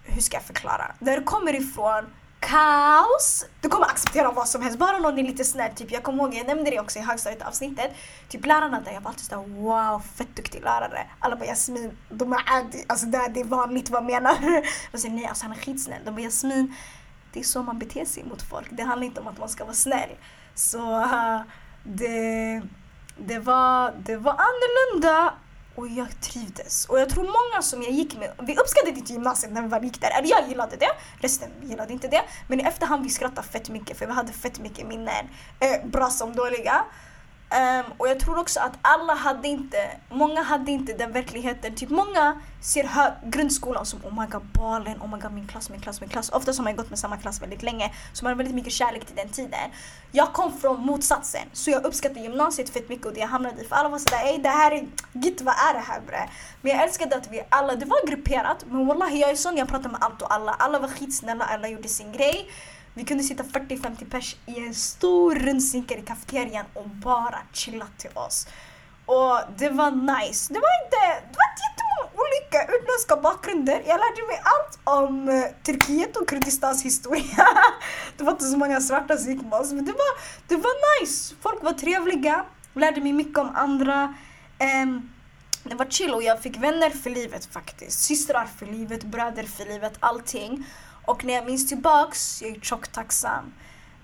[0.05, 0.95] hur ska jag förklara?
[0.99, 2.07] När du kommer ifrån
[2.41, 3.47] kaos.
[3.61, 5.71] Du kommer acceptera vad som helst, bara någon är lite snäll.
[5.75, 7.91] Typ, jag kommer ihåg, jag nämnde det också i högstadieavsnittet.
[8.29, 11.07] Typ lärarna där, jag var alltid såhär wow, fett duktig lärare.
[11.19, 14.63] Alla bara Jasmin, de är adi, alltså det, det är vanligt, vad menar du?
[14.91, 16.01] Jag säger nej, alltså han är skitsnäll.
[16.05, 16.75] De bara Jasmin,
[17.33, 18.69] det är så man beter sig mot folk.
[18.71, 20.11] Det handlar inte om att man ska vara snäll.
[20.55, 21.41] Så uh,
[21.83, 22.63] det,
[23.17, 25.35] det, var, det var annorlunda
[25.81, 26.87] och jag trivdes.
[26.87, 29.81] Och jag tror många som jag gick med, vi uppskattade inte gymnasiet när vi var
[29.81, 30.11] gick där.
[30.19, 32.23] Eller jag gillade det, resten gillade inte det.
[32.49, 35.29] Men i efterhand vi skrattade fett mycket för vi hade fett mycket minnen.
[35.61, 36.85] Eh, bra som dåliga.
[37.53, 39.77] Um, och jag tror också att alla hade inte,
[40.11, 41.75] många hade inte den verkligheten.
[41.75, 42.91] Typ många ser
[43.31, 46.31] grundskolan som oh my god balen, oh my god min klass, min klass, min klass.
[46.31, 49.05] Ofta har man gått med samma klass väldigt länge så man har väldigt mycket kärlek
[49.05, 49.71] till den tiden.
[50.13, 53.65] Jag kom från motsatsen så jag uppskattade gymnasiet fett mycket och det jag hamnade i
[53.65, 56.29] för alla var sådär ey det här är, git vad är det här bre?
[56.63, 59.69] Men jag älskade att vi alla, det var grupperat men wallahi jag är sån jag
[59.69, 60.53] pratar med allt och alla.
[60.53, 62.51] Alla var skitsnälla, alla gjorde sin grej.
[62.95, 68.11] Vi kunde sitta 40-50 pers i en stor rundsinkar i kafeterian och bara chilla till
[68.15, 68.47] oss.
[69.07, 70.53] Och det var nice.
[70.53, 73.83] Det var inte, det var inte jättemånga olika utländska bakgrunder.
[73.87, 77.47] Jag lärde mig allt om eh, Turkiet och Kurdistans historia.
[78.17, 80.13] det var inte så många svarta som gick med oss men det var,
[80.49, 81.35] det var nice.
[81.41, 82.45] Folk var trevliga.
[82.75, 84.15] Lärde mig mycket om andra.
[84.83, 85.11] Um,
[85.63, 88.03] det var chill och jag fick vänner för livet faktiskt.
[88.03, 90.67] Systrar för livet, bröder för livet, allting.
[91.05, 93.45] Och när jag minns tillbaks, jag är tjockt tacksam.
[93.45, 93.53] Um,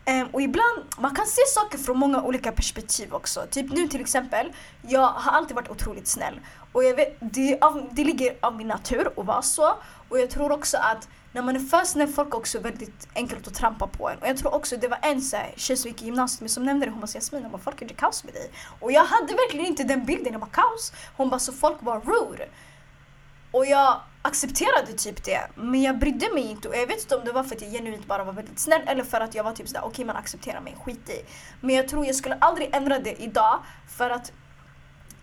[0.05, 3.47] ehm, och ibland, man kan se saker från många olika perspektiv också.
[3.51, 6.41] Typ nu till exempel, jag har alltid varit otroligt snäll.
[6.73, 9.75] Och jag vet, det, av, det ligger av min natur att vara så.
[10.09, 13.47] Och jag tror också att när man är för snäll, folk är också väldigt enkelt
[13.47, 14.19] att trampa på en.
[14.19, 16.51] Och jag tror också, det var en så här, tjej som gick i gymnasiet med
[16.51, 18.51] som nämnde det, hon bara Jasmin, hon bara, folk gjorde kaos med dig.
[18.81, 20.93] Och jag hade verkligen inte den bilden, jag bara kaos.
[21.17, 22.49] Hon bara, så folk var rude.
[23.51, 25.49] Och jag accepterade typ det.
[25.55, 27.70] Men jag brydde mig inte och jag vet inte om det var för att jag
[27.72, 30.16] genuint bara var väldigt snäll eller för att jag var typ sådär okej okay, man
[30.16, 31.22] accepterar mig, skit i.
[31.61, 33.59] Men jag tror jag skulle aldrig ändra det idag
[33.97, 34.33] för att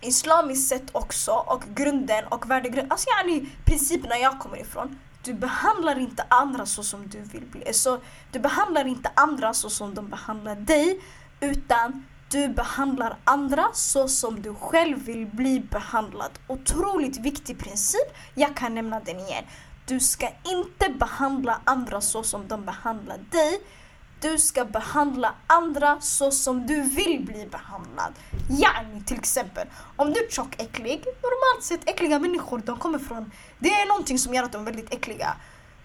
[0.01, 5.99] islamiskt sett också och grunden och värdegrunden, alltså yani principerna jag kommer ifrån du behandlar
[5.99, 7.74] inte andra så som du vill bli.
[7.74, 7.99] Så
[8.32, 11.01] du behandlar inte andra så som de behandlar dig
[11.39, 16.32] utan du behandlar andra så som du själv vill bli behandlad.
[16.48, 18.08] Otroligt viktig princip.
[18.36, 19.44] Jag kan nämna den igen.
[19.86, 23.62] Du ska inte behandla andra så som de behandlar dig.
[24.22, 28.14] Du ska behandla andra så som du vill bli behandlad.
[28.50, 33.32] Yani till exempel, om du är tjock äcklig, normalt sett äckliga människor, de kommer från...
[33.60, 35.36] Det är någonting som gör att de är väldigt äckliga.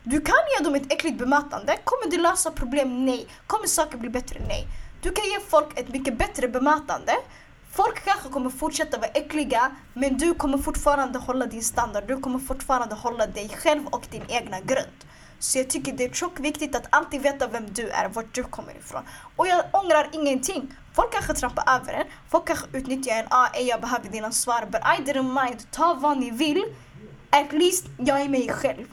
[0.05, 1.79] Du kan ge dem ett äckligt bemötande.
[1.85, 3.05] Kommer det lösa problem?
[3.05, 3.29] Nej.
[3.47, 4.41] Kommer saker bli bättre?
[4.49, 4.67] Nej.
[5.03, 7.13] Du kan ge folk ett mycket bättre bemötande.
[7.73, 12.05] Folk kanske kommer fortsätta vara äckliga men du kommer fortfarande hålla din standard.
[12.07, 15.05] Du kommer fortfarande hålla dig själv och din egna grund.
[15.39, 18.43] Så jag tycker det är tjockt viktigt att alltid veta vem du är, vart du
[18.43, 19.03] kommer ifrån.
[19.37, 20.75] Och jag ångrar ingenting.
[20.95, 23.27] Folk kanske trampar över en, folk kanske utnyttjar en.
[23.31, 25.71] Ah, jag behöver dina svar, but I didn't mind.
[25.71, 26.65] Ta vad ni vill.
[27.31, 28.87] At least jag är mig själv.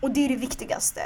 [0.00, 1.00] Och det är det viktigaste.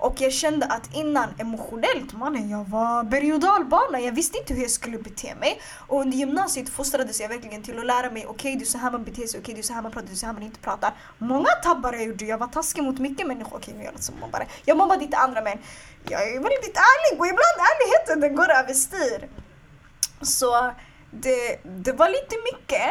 [0.00, 4.00] Och jag kände att innan emotionellt, mannen jag var berg och dalbana.
[4.00, 5.60] Jag visste inte hur jag skulle bete mig.
[5.88, 8.78] Och under gymnasiet fostrades jag verkligen till att lära mig okej okay, det är så
[8.78, 10.26] här man beter sig, okej okay, det är så här man pratar, det är så
[10.26, 10.92] här man inte pratar.
[11.18, 13.56] Många tabbar jag gjorde, jag var taskig mot mycket människor.
[13.56, 14.46] Okej okay, nu är jag lite som mobbare.
[14.64, 15.58] Jag mobbade inte andra men
[16.08, 19.28] jag är väldigt ärlig och ibland ärligheten den går överstyr.
[20.22, 20.72] Så
[21.10, 22.90] det, det var lite mycket.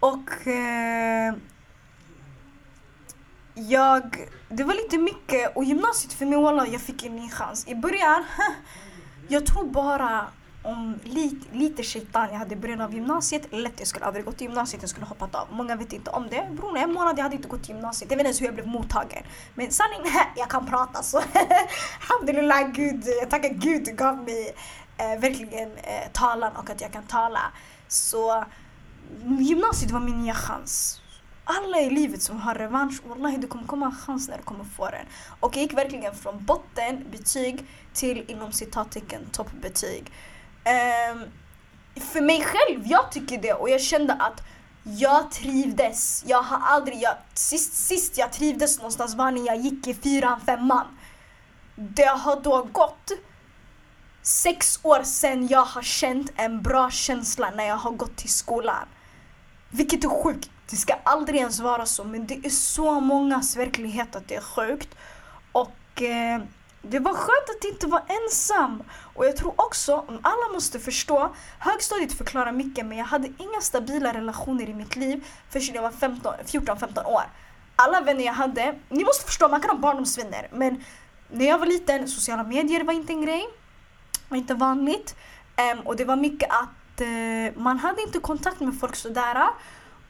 [0.00, 1.34] Och eh,
[3.58, 7.68] jag, det var lite mycket och gymnasiet för mig wallah, jag fick en ny chans.
[7.68, 8.24] I början,
[9.28, 10.26] jag tror bara
[10.62, 13.42] om lite, lite shaitan jag hade i början av gymnasiet.
[13.50, 15.48] Lätt jag skulle aldrig gått till gymnasiet, jag skulle hoppat av.
[15.50, 16.48] Många vet inte om det.
[16.56, 18.10] Bror, en månad jag hade inte gått till gymnasiet.
[18.10, 19.22] Jag vet inte ens hur jag blev mottagen.
[19.54, 20.00] Men sanning,
[20.36, 21.38] jag kan prata så alltså.
[22.00, 24.54] alhamdulillah Gud, jag tackar Gud gav mig
[24.96, 27.40] eh, verkligen eh, talan och att jag kan tala.
[27.88, 28.44] Så
[29.38, 31.00] gymnasiet var min nya chans
[31.48, 34.64] alla i livet som har revansch, wallahi du kommer komma en chans när du kommer
[34.64, 35.06] få den.
[35.40, 40.12] Och jag gick verkligen från botten betyg till inom citattecken toppbetyg.
[41.12, 41.24] Um,
[42.00, 44.42] för mig själv, jag tycker det och jag kände att
[44.82, 46.24] jag trivdes.
[46.26, 50.40] Jag har aldrig, jag, sist, sist jag trivdes någonstans var när jag gick i fyran,
[50.40, 50.86] femman.
[51.74, 53.10] Det har då gått
[54.22, 58.88] sex år sedan jag har känt en bra känsla när jag har gått till skolan.
[59.70, 60.50] Vilket är sjukt.
[60.70, 64.40] Det ska aldrig ens vara så men det är så mångas verklighet att det är
[64.40, 64.94] sjukt.
[65.52, 66.40] Och eh,
[66.82, 68.82] det var skönt att inte vara ensam.
[69.14, 73.60] Och jag tror också, om alla måste förstå, högstadiet förklarar mycket men jag hade inga
[73.60, 77.22] stabila relationer i mitt liv förrän jag var 14-15 år.
[77.76, 80.84] Alla vänner jag hade, ni måste förstå, man kan ha barndomsvänner men
[81.30, 83.48] när jag var liten, sociala medier var inte en grej.
[84.28, 85.16] var inte vanligt.
[85.72, 89.48] Um, och det var mycket att uh, man hade inte kontakt med folk sådär.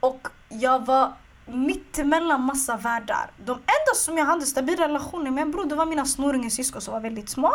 [0.01, 1.13] Och jag var
[1.47, 3.31] mittemellan massa världar.
[3.37, 7.01] De enda som jag hade stabila relationer med bror, det var mina snorungesyskon som var
[7.01, 7.53] väldigt små.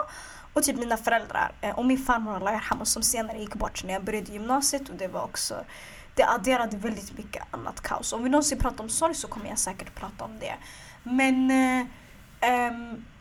[0.54, 1.52] Och typ mina föräldrar.
[1.62, 4.90] Eh, och min farmor Allah som senare gick bort när jag började gymnasiet.
[4.90, 5.56] Och det var också
[6.16, 8.14] det adderade väldigt mycket annat kaos.
[8.14, 10.56] Om vi någonsin pratar om sorg så kommer jag säkert prata om det.
[11.04, 12.74] Men eh,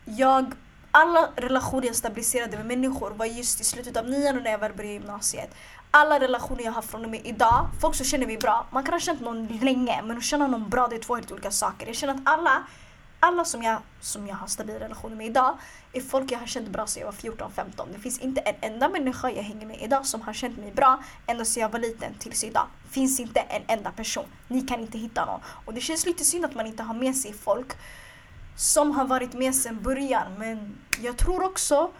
[0.04, 0.54] jag,
[0.90, 4.58] alla relationer jag stabiliserade med människor var just i slutet av nian och när jag
[4.58, 5.54] väl började gymnasiet
[5.94, 8.94] alla relationer jag har från och med idag, folk som känner mig bra, man kan
[8.94, 11.86] ha känt någon länge men att känna någon bra det är två helt olika saker.
[11.86, 12.62] Jag känner att alla,
[13.20, 15.58] alla som jag, som jag har stabila relationer med idag
[15.92, 17.86] är folk jag har känt bra sedan jag var 14-15.
[17.92, 21.02] Det finns inte en enda människa jag hänger med idag som har känt mig bra
[21.26, 22.66] ända sedan jag var liten tills idag.
[22.90, 24.24] Finns inte en enda person.
[24.48, 25.40] Ni kan inte hitta någon.
[25.64, 27.72] Och det känns lite synd att man inte har med sig folk
[28.56, 31.90] som har varit med sedan början men jag tror också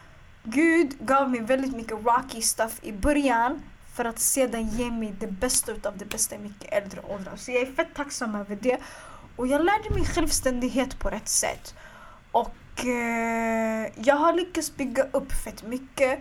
[0.44, 3.62] Gud gav mig väldigt mycket rocky stuff i början
[4.02, 7.36] för att sedan ge mig det bästa utav det bästa i mycket äldre åldrar.
[7.36, 8.78] Så jag är fett tacksam över det.
[9.36, 11.74] Och jag lärde mig självständighet på rätt sätt.
[12.32, 16.20] Och eh, jag har lyckats bygga upp fett mycket.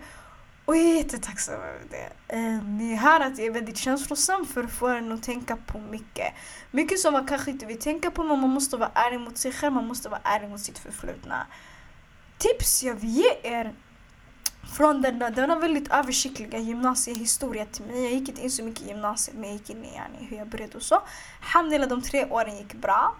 [0.64, 2.36] Och jag är jättetacksam över det.
[2.36, 5.78] Eh, ni hör att jag är väldigt känslosam för att få en att tänka på
[5.78, 6.32] mycket.
[6.70, 9.52] Mycket som man kanske inte vill tänka på men man måste vara ärlig mot sig
[9.52, 11.46] själv, man måste vara ärlig mot sitt förflutna.
[12.38, 13.74] Tips jag vill ge er
[14.76, 18.02] från den, denna väldigt översiktliga gymnasiehistoria till mig.
[18.02, 20.36] Jag gick inte in så mycket i gymnasiet men jag gick in i yani, hur
[20.36, 21.02] jag började och så.
[21.42, 23.16] Alhamdulillah de tre åren gick bra.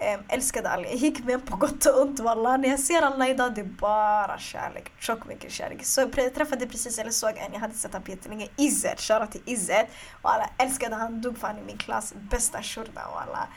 [0.00, 0.86] Äm, älskade alla.
[0.86, 2.56] Jag gick med på gott och ont walla.
[2.56, 4.92] När jag ser alla idag det är bara kärlek.
[4.98, 5.84] Tjock mycket kärlek.
[5.84, 9.00] Så jag träffade precis, eller såg en, jag hade sett honom jättelänge, Izzet.
[9.00, 9.88] Shoutout till Izzet.
[10.22, 12.14] Och alla älskade han, dog fan i min klass.
[12.30, 13.48] Bästa shurda och alla.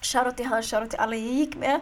[0.00, 1.80] Shoutout till han, shoutout till alla jag gick med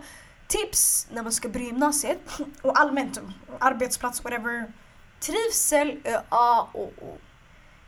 [0.50, 2.18] tips när man ska börja gymnasiet
[2.62, 3.20] och allmänt
[3.58, 4.72] arbetsplats, whatever.
[5.20, 7.18] Trivsel är A och O.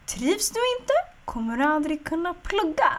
[0.07, 0.93] Trivs du inte
[1.25, 2.93] kommer du aldrig kunna plugga.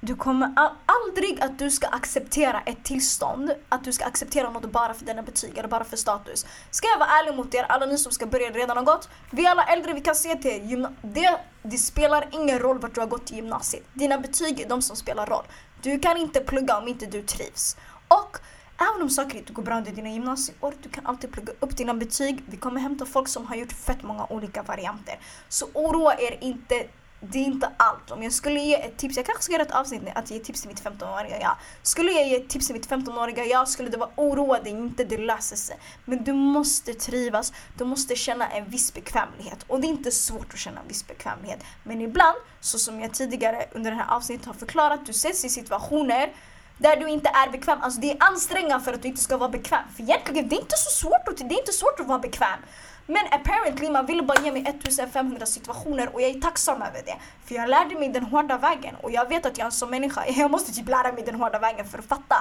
[0.00, 0.52] Du kommer
[0.86, 5.22] aldrig att du ska acceptera ett tillstånd, att du ska acceptera något bara för dina
[5.22, 6.46] betyg eller bara för status.
[6.70, 9.08] Ska jag vara ärlig mot er, alla ni som ska börja redan har gått.
[9.30, 13.08] Vi alla äldre, vi kan se till det, det spelar ingen roll vart du har
[13.08, 13.84] gått i gymnasiet.
[13.92, 15.44] Dina betyg är de som spelar roll.
[15.82, 17.76] Du kan inte plugga om inte du trivs.
[18.08, 18.38] Och
[18.78, 21.94] Även om saker inte går bra under dina gymnasieår, du kan alltid plugga upp dina
[21.94, 22.42] betyg.
[22.46, 25.18] Vi kommer hämta folk som har gjort fett många olika varianter.
[25.48, 26.88] Så oroa er inte
[27.32, 28.10] det är inte allt.
[28.10, 30.60] Om jag skulle ge ett tips, jag kanske ska göra ett avsnitt att ge tips
[30.60, 31.56] till mitt 15-åriga jag.
[31.82, 35.04] Skulle jag ge ett tips till mitt 15-åriga jag skulle det vara oroa dig inte,
[35.04, 35.76] det löser sig.
[36.04, 39.64] Men du måste trivas, du måste känna en viss bekvämlighet.
[39.66, 41.60] Och det är inte svårt att känna en viss bekvämlighet.
[41.82, 45.48] Men ibland, så som jag tidigare under det här avsnittet har förklarat, du sätts i
[45.48, 46.32] situationer
[46.78, 47.78] där du inte är bekväm.
[47.82, 49.84] Alltså det är ansträngande för att du inte ska vara bekväm.
[49.96, 52.58] För egentligen, det är inte så svårt att, det är inte svårt att vara bekväm.
[53.06, 57.16] Men apparently, man ville bara ge mig 1500 situationer och jag är tacksam över det.
[57.44, 60.50] För jag lärde mig den hårda vägen och jag vet att jag som människa, jag
[60.50, 62.36] måste typ lära mig den hårda vägen för att fatta.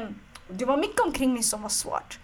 [0.00, 2.18] Um, det var mycket omkring mig som var svårt.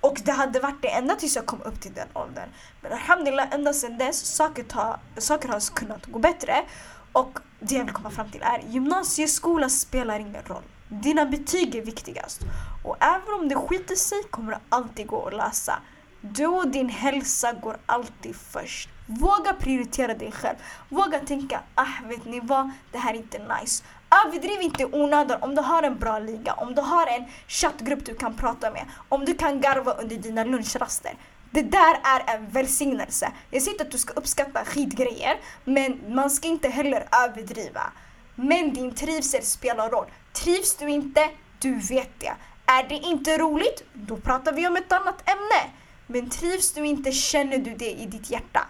[0.00, 2.48] Och det hade varit det ända tills jag kom upp till den åldern.
[2.80, 6.64] Men alhamdulillah, ända sedan dess, saker, ta, saker har kunnat gå bättre.
[7.12, 10.62] Och det jag vill komma fram till är, gymnasieskola spelar ingen roll.
[10.88, 12.40] Dina betyg är viktigast.
[12.84, 15.78] Och även om det skiter sig kommer det alltid gå att läsa.
[16.20, 18.88] Du och din hälsa går alltid först.
[19.06, 20.56] Våga prioritera dig själv.
[20.88, 23.84] Våga tänka, ah vet ni vad, det här är inte nice.
[24.26, 28.06] Överdriv inte i onödan om du har en bra liga, om du har en chattgrupp
[28.06, 31.14] du kan prata med, om du kan garva under dina lunchraster.
[31.50, 33.32] Det där är en välsignelse.
[33.50, 37.92] Jag säger inte att du ska uppskatta skitgrejer, men man ska inte heller överdriva.
[38.34, 40.06] Men din trivsel spelar roll.
[40.32, 42.32] Trivs du inte, du vet det.
[42.66, 45.70] Är det inte roligt, då pratar vi om ett annat ämne.
[46.06, 48.66] Men trivs du inte känner du det i ditt hjärta.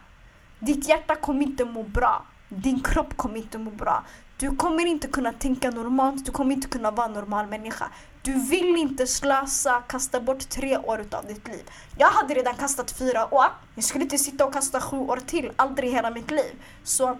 [0.58, 2.26] Ditt hjärta kommer inte må bra.
[2.48, 4.04] Din kropp kommer inte må bra.
[4.40, 7.90] Du kommer inte kunna tänka normalt, du kommer inte kunna vara en normal människa.
[8.22, 11.70] Du vill inte slösa, kasta bort tre år utav ditt liv.
[11.98, 13.46] Jag hade redan kastat fyra år.
[13.74, 16.62] Jag skulle inte sitta och kasta sju år till, aldrig i hela mitt liv.
[16.84, 17.18] Så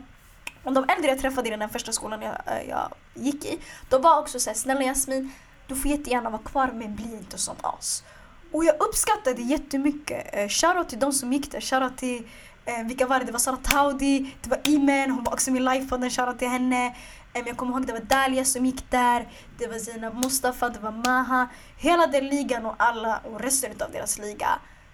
[0.64, 3.59] och de äldre jag träffade i den första skolan jag, eh, jag gick i,
[3.89, 5.33] de var också såhär, snälla Jasmin,
[5.66, 8.05] du får jättegärna vara kvar men bli inte som as.
[8.53, 10.31] Och jag uppskattade jättemycket.
[10.33, 11.61] Eh, shoutout till de som gick där.
[11.61, 12.29] Shoutout till,
[12.64, 13.24] eh, vilka var det?
[13.24, 16.11] Det var Sara Taudi, det var Imen, hon var också med i livepodden.
[16.11, 16.86] Shoutout till henne.
[17.32, 19.28] Eh, jag kommer ihåg det var Dalia som gick där.
[19.58, 21.48] Det var Zina Mustafa, det var Maha.
[21.76, 24.48] Hela den ligan och alla och resten av deras liga.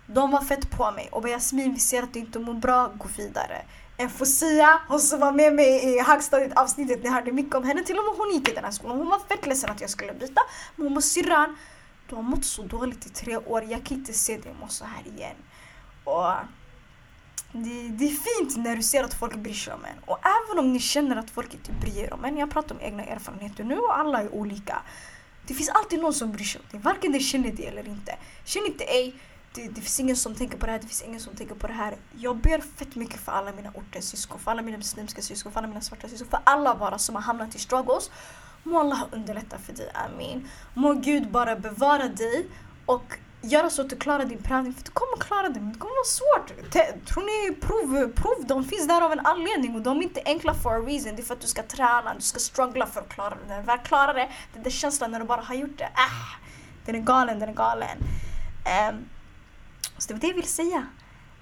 [0.06, 2.92] De var fett på mig och bara Jasmin vi ser att du inte mår bra,
[2.98, 3.62] gå vidare.
[3.96, 7.82] En Fosia, hon som var med mig i högstadiet avsnittet, ni hörde mycket om henne.
[7.82, 8.98] Till och med hon gick i den här skolan.
[8.98, 10.40] Hon var fett ledsen att jag skulle byta.
[10.76, 11.56] Men hon och syrran
[12.08, 14.84] du har mått så dåligt i tre år, jag kan inte se dig må så
[14.84, 15.36] här igen.
[16.04, 16.32] Och
[17.52, 19.98] det, det, är fint när du ser att folk bryr sig om en.
[20.04, 22.80] Och även om ni känner att folk inte bryr sig om en, jag pratar om
[22.80, 24.82] egna erfarenheter nu och alla är olika.
[25.46, 28.16] Det finns alltid någon som bryr sig om dig, varken du känner det eller inte.
[28.44, 29.14] Känn inte ej,
[29.54, 31.66] det, det, finns ingen som tänker på det här, det finns ingen som tänker på
[31.66, 31.96] det här.
[32.16, 35.60] Jag ber fett mycket för alla mina ortens syskon, för alla mina muslimska syskon, för
[35.60, 38.10] alla mina svarta syskon, för alla bara som har hamnat i struggles.
[38.62, 40.48] Må Allah underlätta för dig, Amin.
[40.74, 42.46] Må Gud bara bevara dig
[42.86, 44.72] och göra så att du klarar din prövning.
[44.72, 46.72] För du kommer klara det, men det kommer vara svårt.
[47.06, 50.54] Tror ni prov, prov de finns där av en anledning och de är inte enkla
[50.54, 51.16] for a reason.
[51.16, 53.48] Det är för att du ska träna, du ska struggla för att klara det.
[53.48, 56.38] När du väl klarar det, den där känslan när du bara har gjort det, äh,
[56.84, 57.98] den är galen, den är galen.
[58.90, 59.08] Um,
[59.98, 60.86] så det var det jag ville säga.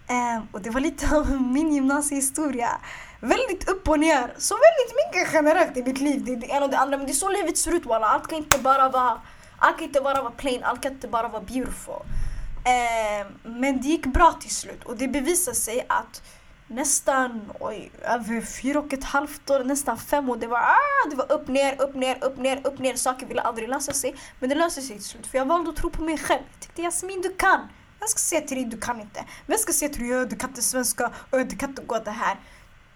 [0.09, 2.81] Um, och det var lite av min gymnasiehistoria
[3.25, 4.35] väldigt upp och ner.
[4.39, 6.25] Så väldigt mycket generellt i mitt liv.
[6.25, 6.97] Det är det ena och det andra.
[6.97, 8.07] Men det är så livet ser ut walla.
[8.07, 9.21] Allt kan inte bara vara,
[9.59, 10.63] allt kan inte bara vara plain.
[10.65, 12.03] Allt kan inte bara vara beautiful.
[12.65, 16.23] Eh, men det gick bra till slut och det bevisade sig att
[16.67, 20.37] nästan oj, över fyra och ett halvt år, nästan fem år.
[20.37, 22.95] Det var, ah, det var upp, ner, upp, ner, upp, ner, upp, ner.
[22.95, 24.15] Saker ville aldrig lösa sig.
[24.41, 26.43] Men det löste sig till slut för jag valde att tro på mig själv.
[26.53, 27.61] Jag tyckte Jasmin, du kan.
[28.01, 29.25] Vem ska säga till dig du kan inte?
[29.47, 32.37] Vem ska säga till dig du kan inte svenska, du kan inte gå det här.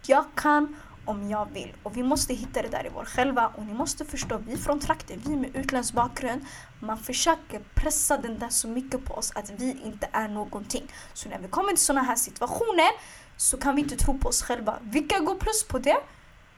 [0.07, 0.77] Jag kan
[1.09, 1.73] om jag vill.
[1.83, 3.47] Och vi måste hitta det där i vår själva.
[3.57, 6.45] Och ni måste förstå, vi från trakten, vi med utländsk bakgrund,
[6.81, 10.93] man försöker pressa den där så mycket på oss att vi inte är någonting.
[11.15, 12.91] Så när vi kommer till sådana här situationer
[13.37, 14.79] så kan vi inte tro på oss själva.
[14.83, 15.97] Vilka går plus på det?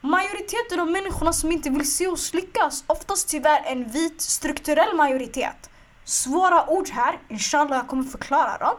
[0.01, 5.69] Majoriteten av människorna som inte vill se oss lyckas, oftast tyvärr en vit strukturell majoritet.
[6.03, 8.75] Svåra ord här, inshallah jag kommer förklara dem.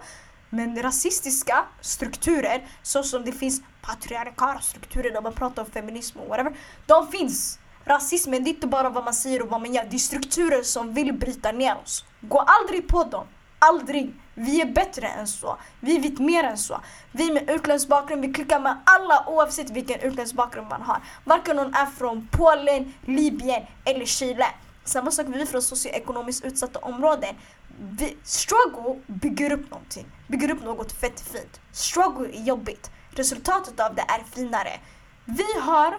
[0.51, 6.29] Men rasistiska strukturer, så som det finns patriarkala strukturer där man pratar om feminism och
[6.29, 6.57] whatever.
[6.87, 7.59] De finns.
[7.85, 9.85] Rasismen, det är inte bara vad man säger och vad man gör.
[9.91, 12.05] Det är strukturer som vill bryta ner oss.
[12.21, 13.27] Gå aldrig på dem.
[13.59, 14.15] Aldrig!
[14.35, 15.57] Vi är bättre än så.
[15.81, 16.81] Vi vet mer än så.
[17.13, 21.03] Vi med utländsk bakgrund, vi klickar med alla oavsett vilken utländsk bakgrund man har.
[21.25, 24.47] Varken någon är från Polen, Libyen eller Chile.
[24.85, 27.35] Samma sak vi från socioekonomiskt utsatta områden.
[27.79, 30.07] Vi, struggle bygger upp någonting.
[30.29, 31.61] Bygger upp något fett fint.
[31.73, 32.91] Struggle är jobbigt.
[33.15, 34.81] Resultatet av det är finare.
[35.25, 35.99] Vi har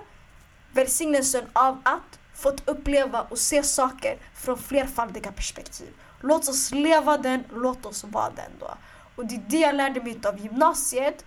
[0.71, 5.93] välsignelsen av att fått uppleva och se saker från flerfaldiga perspektiv.
[6.21, 8.77] Låt oss leva den, låt oss vara den då.
[9.15, 11.25] Och det är det jag lärde mig av gymnasiet.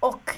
[0.00, 0.36] Och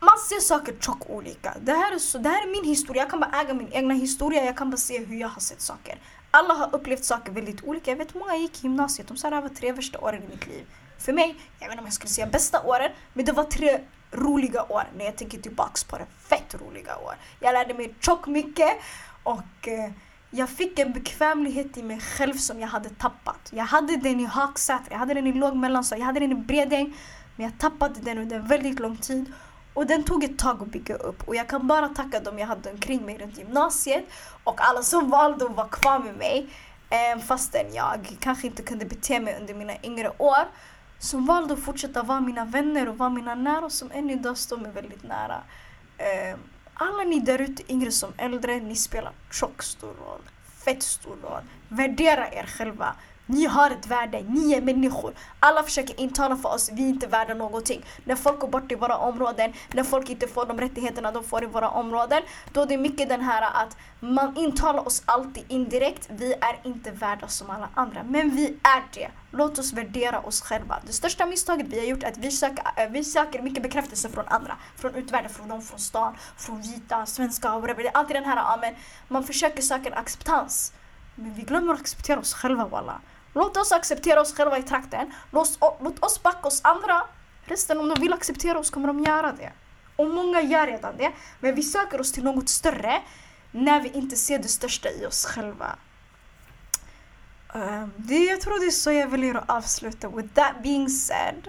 [0.00, 1.54] man ser saker tjockt olika.
[1.60, 3.94] Det här, är så, det här är min historia, jag kan bara äga min egna
[3.94, 5.98] historia, jag kan bara se hur jag har sett saker.
[6.30, 7.90] Alla har upplevt saker väldigt olika.
[7.90, 10.26] Jag vet många gick i gymnasiet, de sa det här var tre värsta åren i
[10.26, 10.66] mitt liv.
[11.02, 13.80] För mig, jag vet inte om jag skulle säga bästa åren, men det var tre
[14.10, 16.06] roliga år när jag tänker tillbaks på det.
[16.28, 17.14] Fett roliga år.
[17.40, 18.70] Jag lärde mig tjockt mycket
[19.22, 19.90] och eh,
[20.30, 23.50] jag fick en bekvämlighet i mig själv som jag hade tappat.
[23.50, 26.34] Jag hade den i Hagsätra, jag hade den i låg mellanstad, jag hade den i
[26.34, 26.96] Bredäng.
[27.36, 29.32] Men jag tappade den under väldigt lång tid.
[29.74, 32.46] Och den tog ett tag att bygga upp och jag kan bara tacka dem jag
[32.46, 34.04] hade omkring mig runt gymnasiet
[34.44, 36.48] och alla som valde att vara kvar med mig
[36.90, 40.44] eh, fastän jag kanske inte kunde bete mig under mina yngre år
[41.02, 44.38] som valde att fortsätta vara mina vänner och vara mina nära och som än idag
[44.38, 45.42] står mig väldigt nära.
[45.98, 46.38] Eh,
[46.74, 50.20] alla ni där ute, yngre som äldre, ni spelar tjock stor roll.
[50.64, 51.42] Fett stor roll.
[51.68, 52.94] Värdera er själva.
[53.26, 55.14] Ni har ett värde, ni är människor.
[55.40, 57.84] Alla försöker intala för oss, vi är inte värda någonting.
[58.04, 61.42] När folk går bort i våra områden, när folk inte får de rättigheterna de får
[61.44, 66.08] i våra områden, då är det mycket den här att man intalar oss alltid indirekt,
[66.10, 68.02] vi är inte värda som alla andra.
[68.02, 69.10] Men vi är det.
[69.30, 70.78] Låt oss värdera oss själva.
[70.86, 74.08] Det största misstaget vi har gjort är att vi söker, eh, vi söker mycket bekräftelse
[74.08, 74.56] från andra.
[74.76, 77.82] Från utvärlden, från de från stan, från vita, svenska, whatever.
[77.82, 78.74] Det är alltid den här, amen,
[79.08, 80.72] man försöker söka en acceptans.
[81.14, 82.96] Men vi glömmer att acceptera oss själva wallah.
[83.34, 85.12] Låt oss acceptera oss själva i trakten.
[85.30, 87.02] Låt, låt oss backa oss andra.
[87.44, 89.52] Resten om de vill acceptera oss kommer de göra det.
[89.96, 91.12] Och många gör redan det.
[91.40, 93.02] Men vi söker oss till något större
[93.50, 95.76] när vi inte ser det största i oss själva.
[97.54, 100.08] Ehm, det, jag tror det är så jag väljer att avsluta.
[100.08, 101.48] With that being said.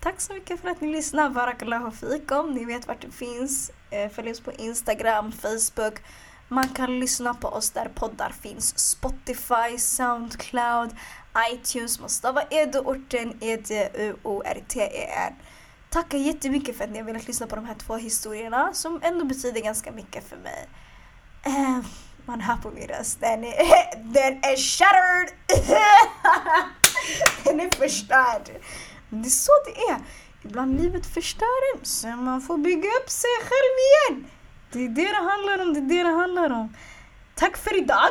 [0.00, 1.30] Tack så mycket för att ni lyssnar.
[1.30, 2.54] Barakallahu fikum.
[2.54, 3.70] Ni vet vart det finns.
[3.90, 6.02] Eh, följ oss på Instagram, Facebook.
[6.48, 8.78] Man kan lyssna på oss där poddar finns.
[8.78, 10.90] Spotify, Soundcloud,
[11.52, 12.00] iTunes.
[12.00, 15.34] Man stavar eduorten, E-D-U-O-R-T-E-R.
[15.90, 19.24] Tackar jättemycket för att ni har velat lyssna på de här två historierna som ändå
[19.24, 20.68] betyder ganska mycket för mig.
[21.46, 21.80] Uh,
[22.24, 25.30] man hör på min röst, den är, den är shattered!
[27.44, 28.50] den är förstörd.
[29.08, 29.98] Det är så det är.
[30.44, 34.30] Ibland livet förstör en, så man får bygga upp sig själv igen.
[34.76, 36.74] Det är det det handlar om, det är det det handlar om.
[37.34, 38.08] Tack för idag.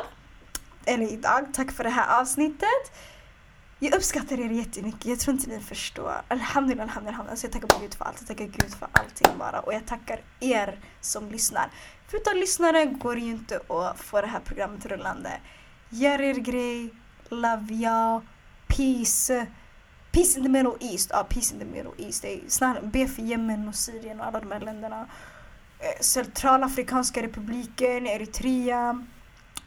[0.86, 2.92] Eller idag, tack för det här avsnittet.
[3.80, 5.06] Jag uppskattar er jättemycket.
[5.06, 6.22] Jag tror inte ni förstår.
[6.28, 7.30] Alhamdulillah, alhamdulillah.
[7.30, 8.16] Alltså jag tackar Gud för allt.
[8.20, 9.60] Jag tackar Gud för allting bara.
[9.60, 11.70] Och jag tackar er som lyssnar.
[12.08, 15.40] För utan lyssnare går det ju inte att få det här programmet rullande.
[15.90, 16.94] Gör er grej.
[17.30, 18.22] Love y'all.
[18.68, 19.46] Peace.
[20.12, 21.10] Peace in the middle east.
[21.14, 22.22] Ja, peace in the middle east.
[22.22, 25.08] Det är snarare be för Jemen och Syrien och alla de här länderna.
[25.80, 29.06] Eh, Centralafrikanska republiken, Eritrea.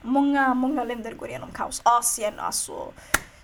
[0.03, 1.83] Många, många länder går igenom kaos.
[1.85, 2.93] Asien, alltså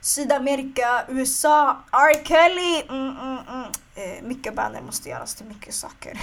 [0.01, 2.25] Sydamerika, USA, R.
[2.25, 2.83] Kelly.
[2.89, 3.71] Mm, mm, mm.
[3.95, 6.21] Eh, mycket böner måste göras till mycket saker.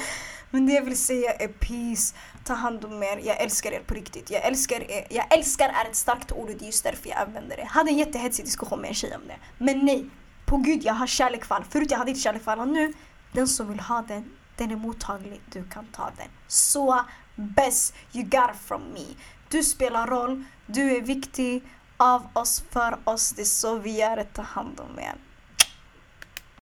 [0.50, 2.14] Men det jag vill säga är peace,
[2.44, 4.30] ta hand om er, jag älskar er på riktigt.
[4.30, 5.06] Jag älskar er.
[5.10, 7.62] Jag älskar är ett starkt ord och det är just därför jag använder det.
[7.62, 9.36] Jag hade en jättehetsig diskussion med en tjej om det.
[9.58, 10.10] Men nej,
[10.46, 11.64] på gud jag har kärlek för alla.
[11.64, 12.92] Förut jag hade inte kärlek för alla, nu
[13.32, 14.30] den som vill ha den,
[14.60, 16.28] den är mottaglig, du kan ta den.
[16.46, 17.04] Så
[17.34, 19.04] best you got from me.
[19.48, 21.62] Du spelar roll, du är viktig
[21.96, 23.30] av oss, för oss.
[23.30, 24.24] Det är så vi gör det.
[24.24, 25.14] Ta hand om er.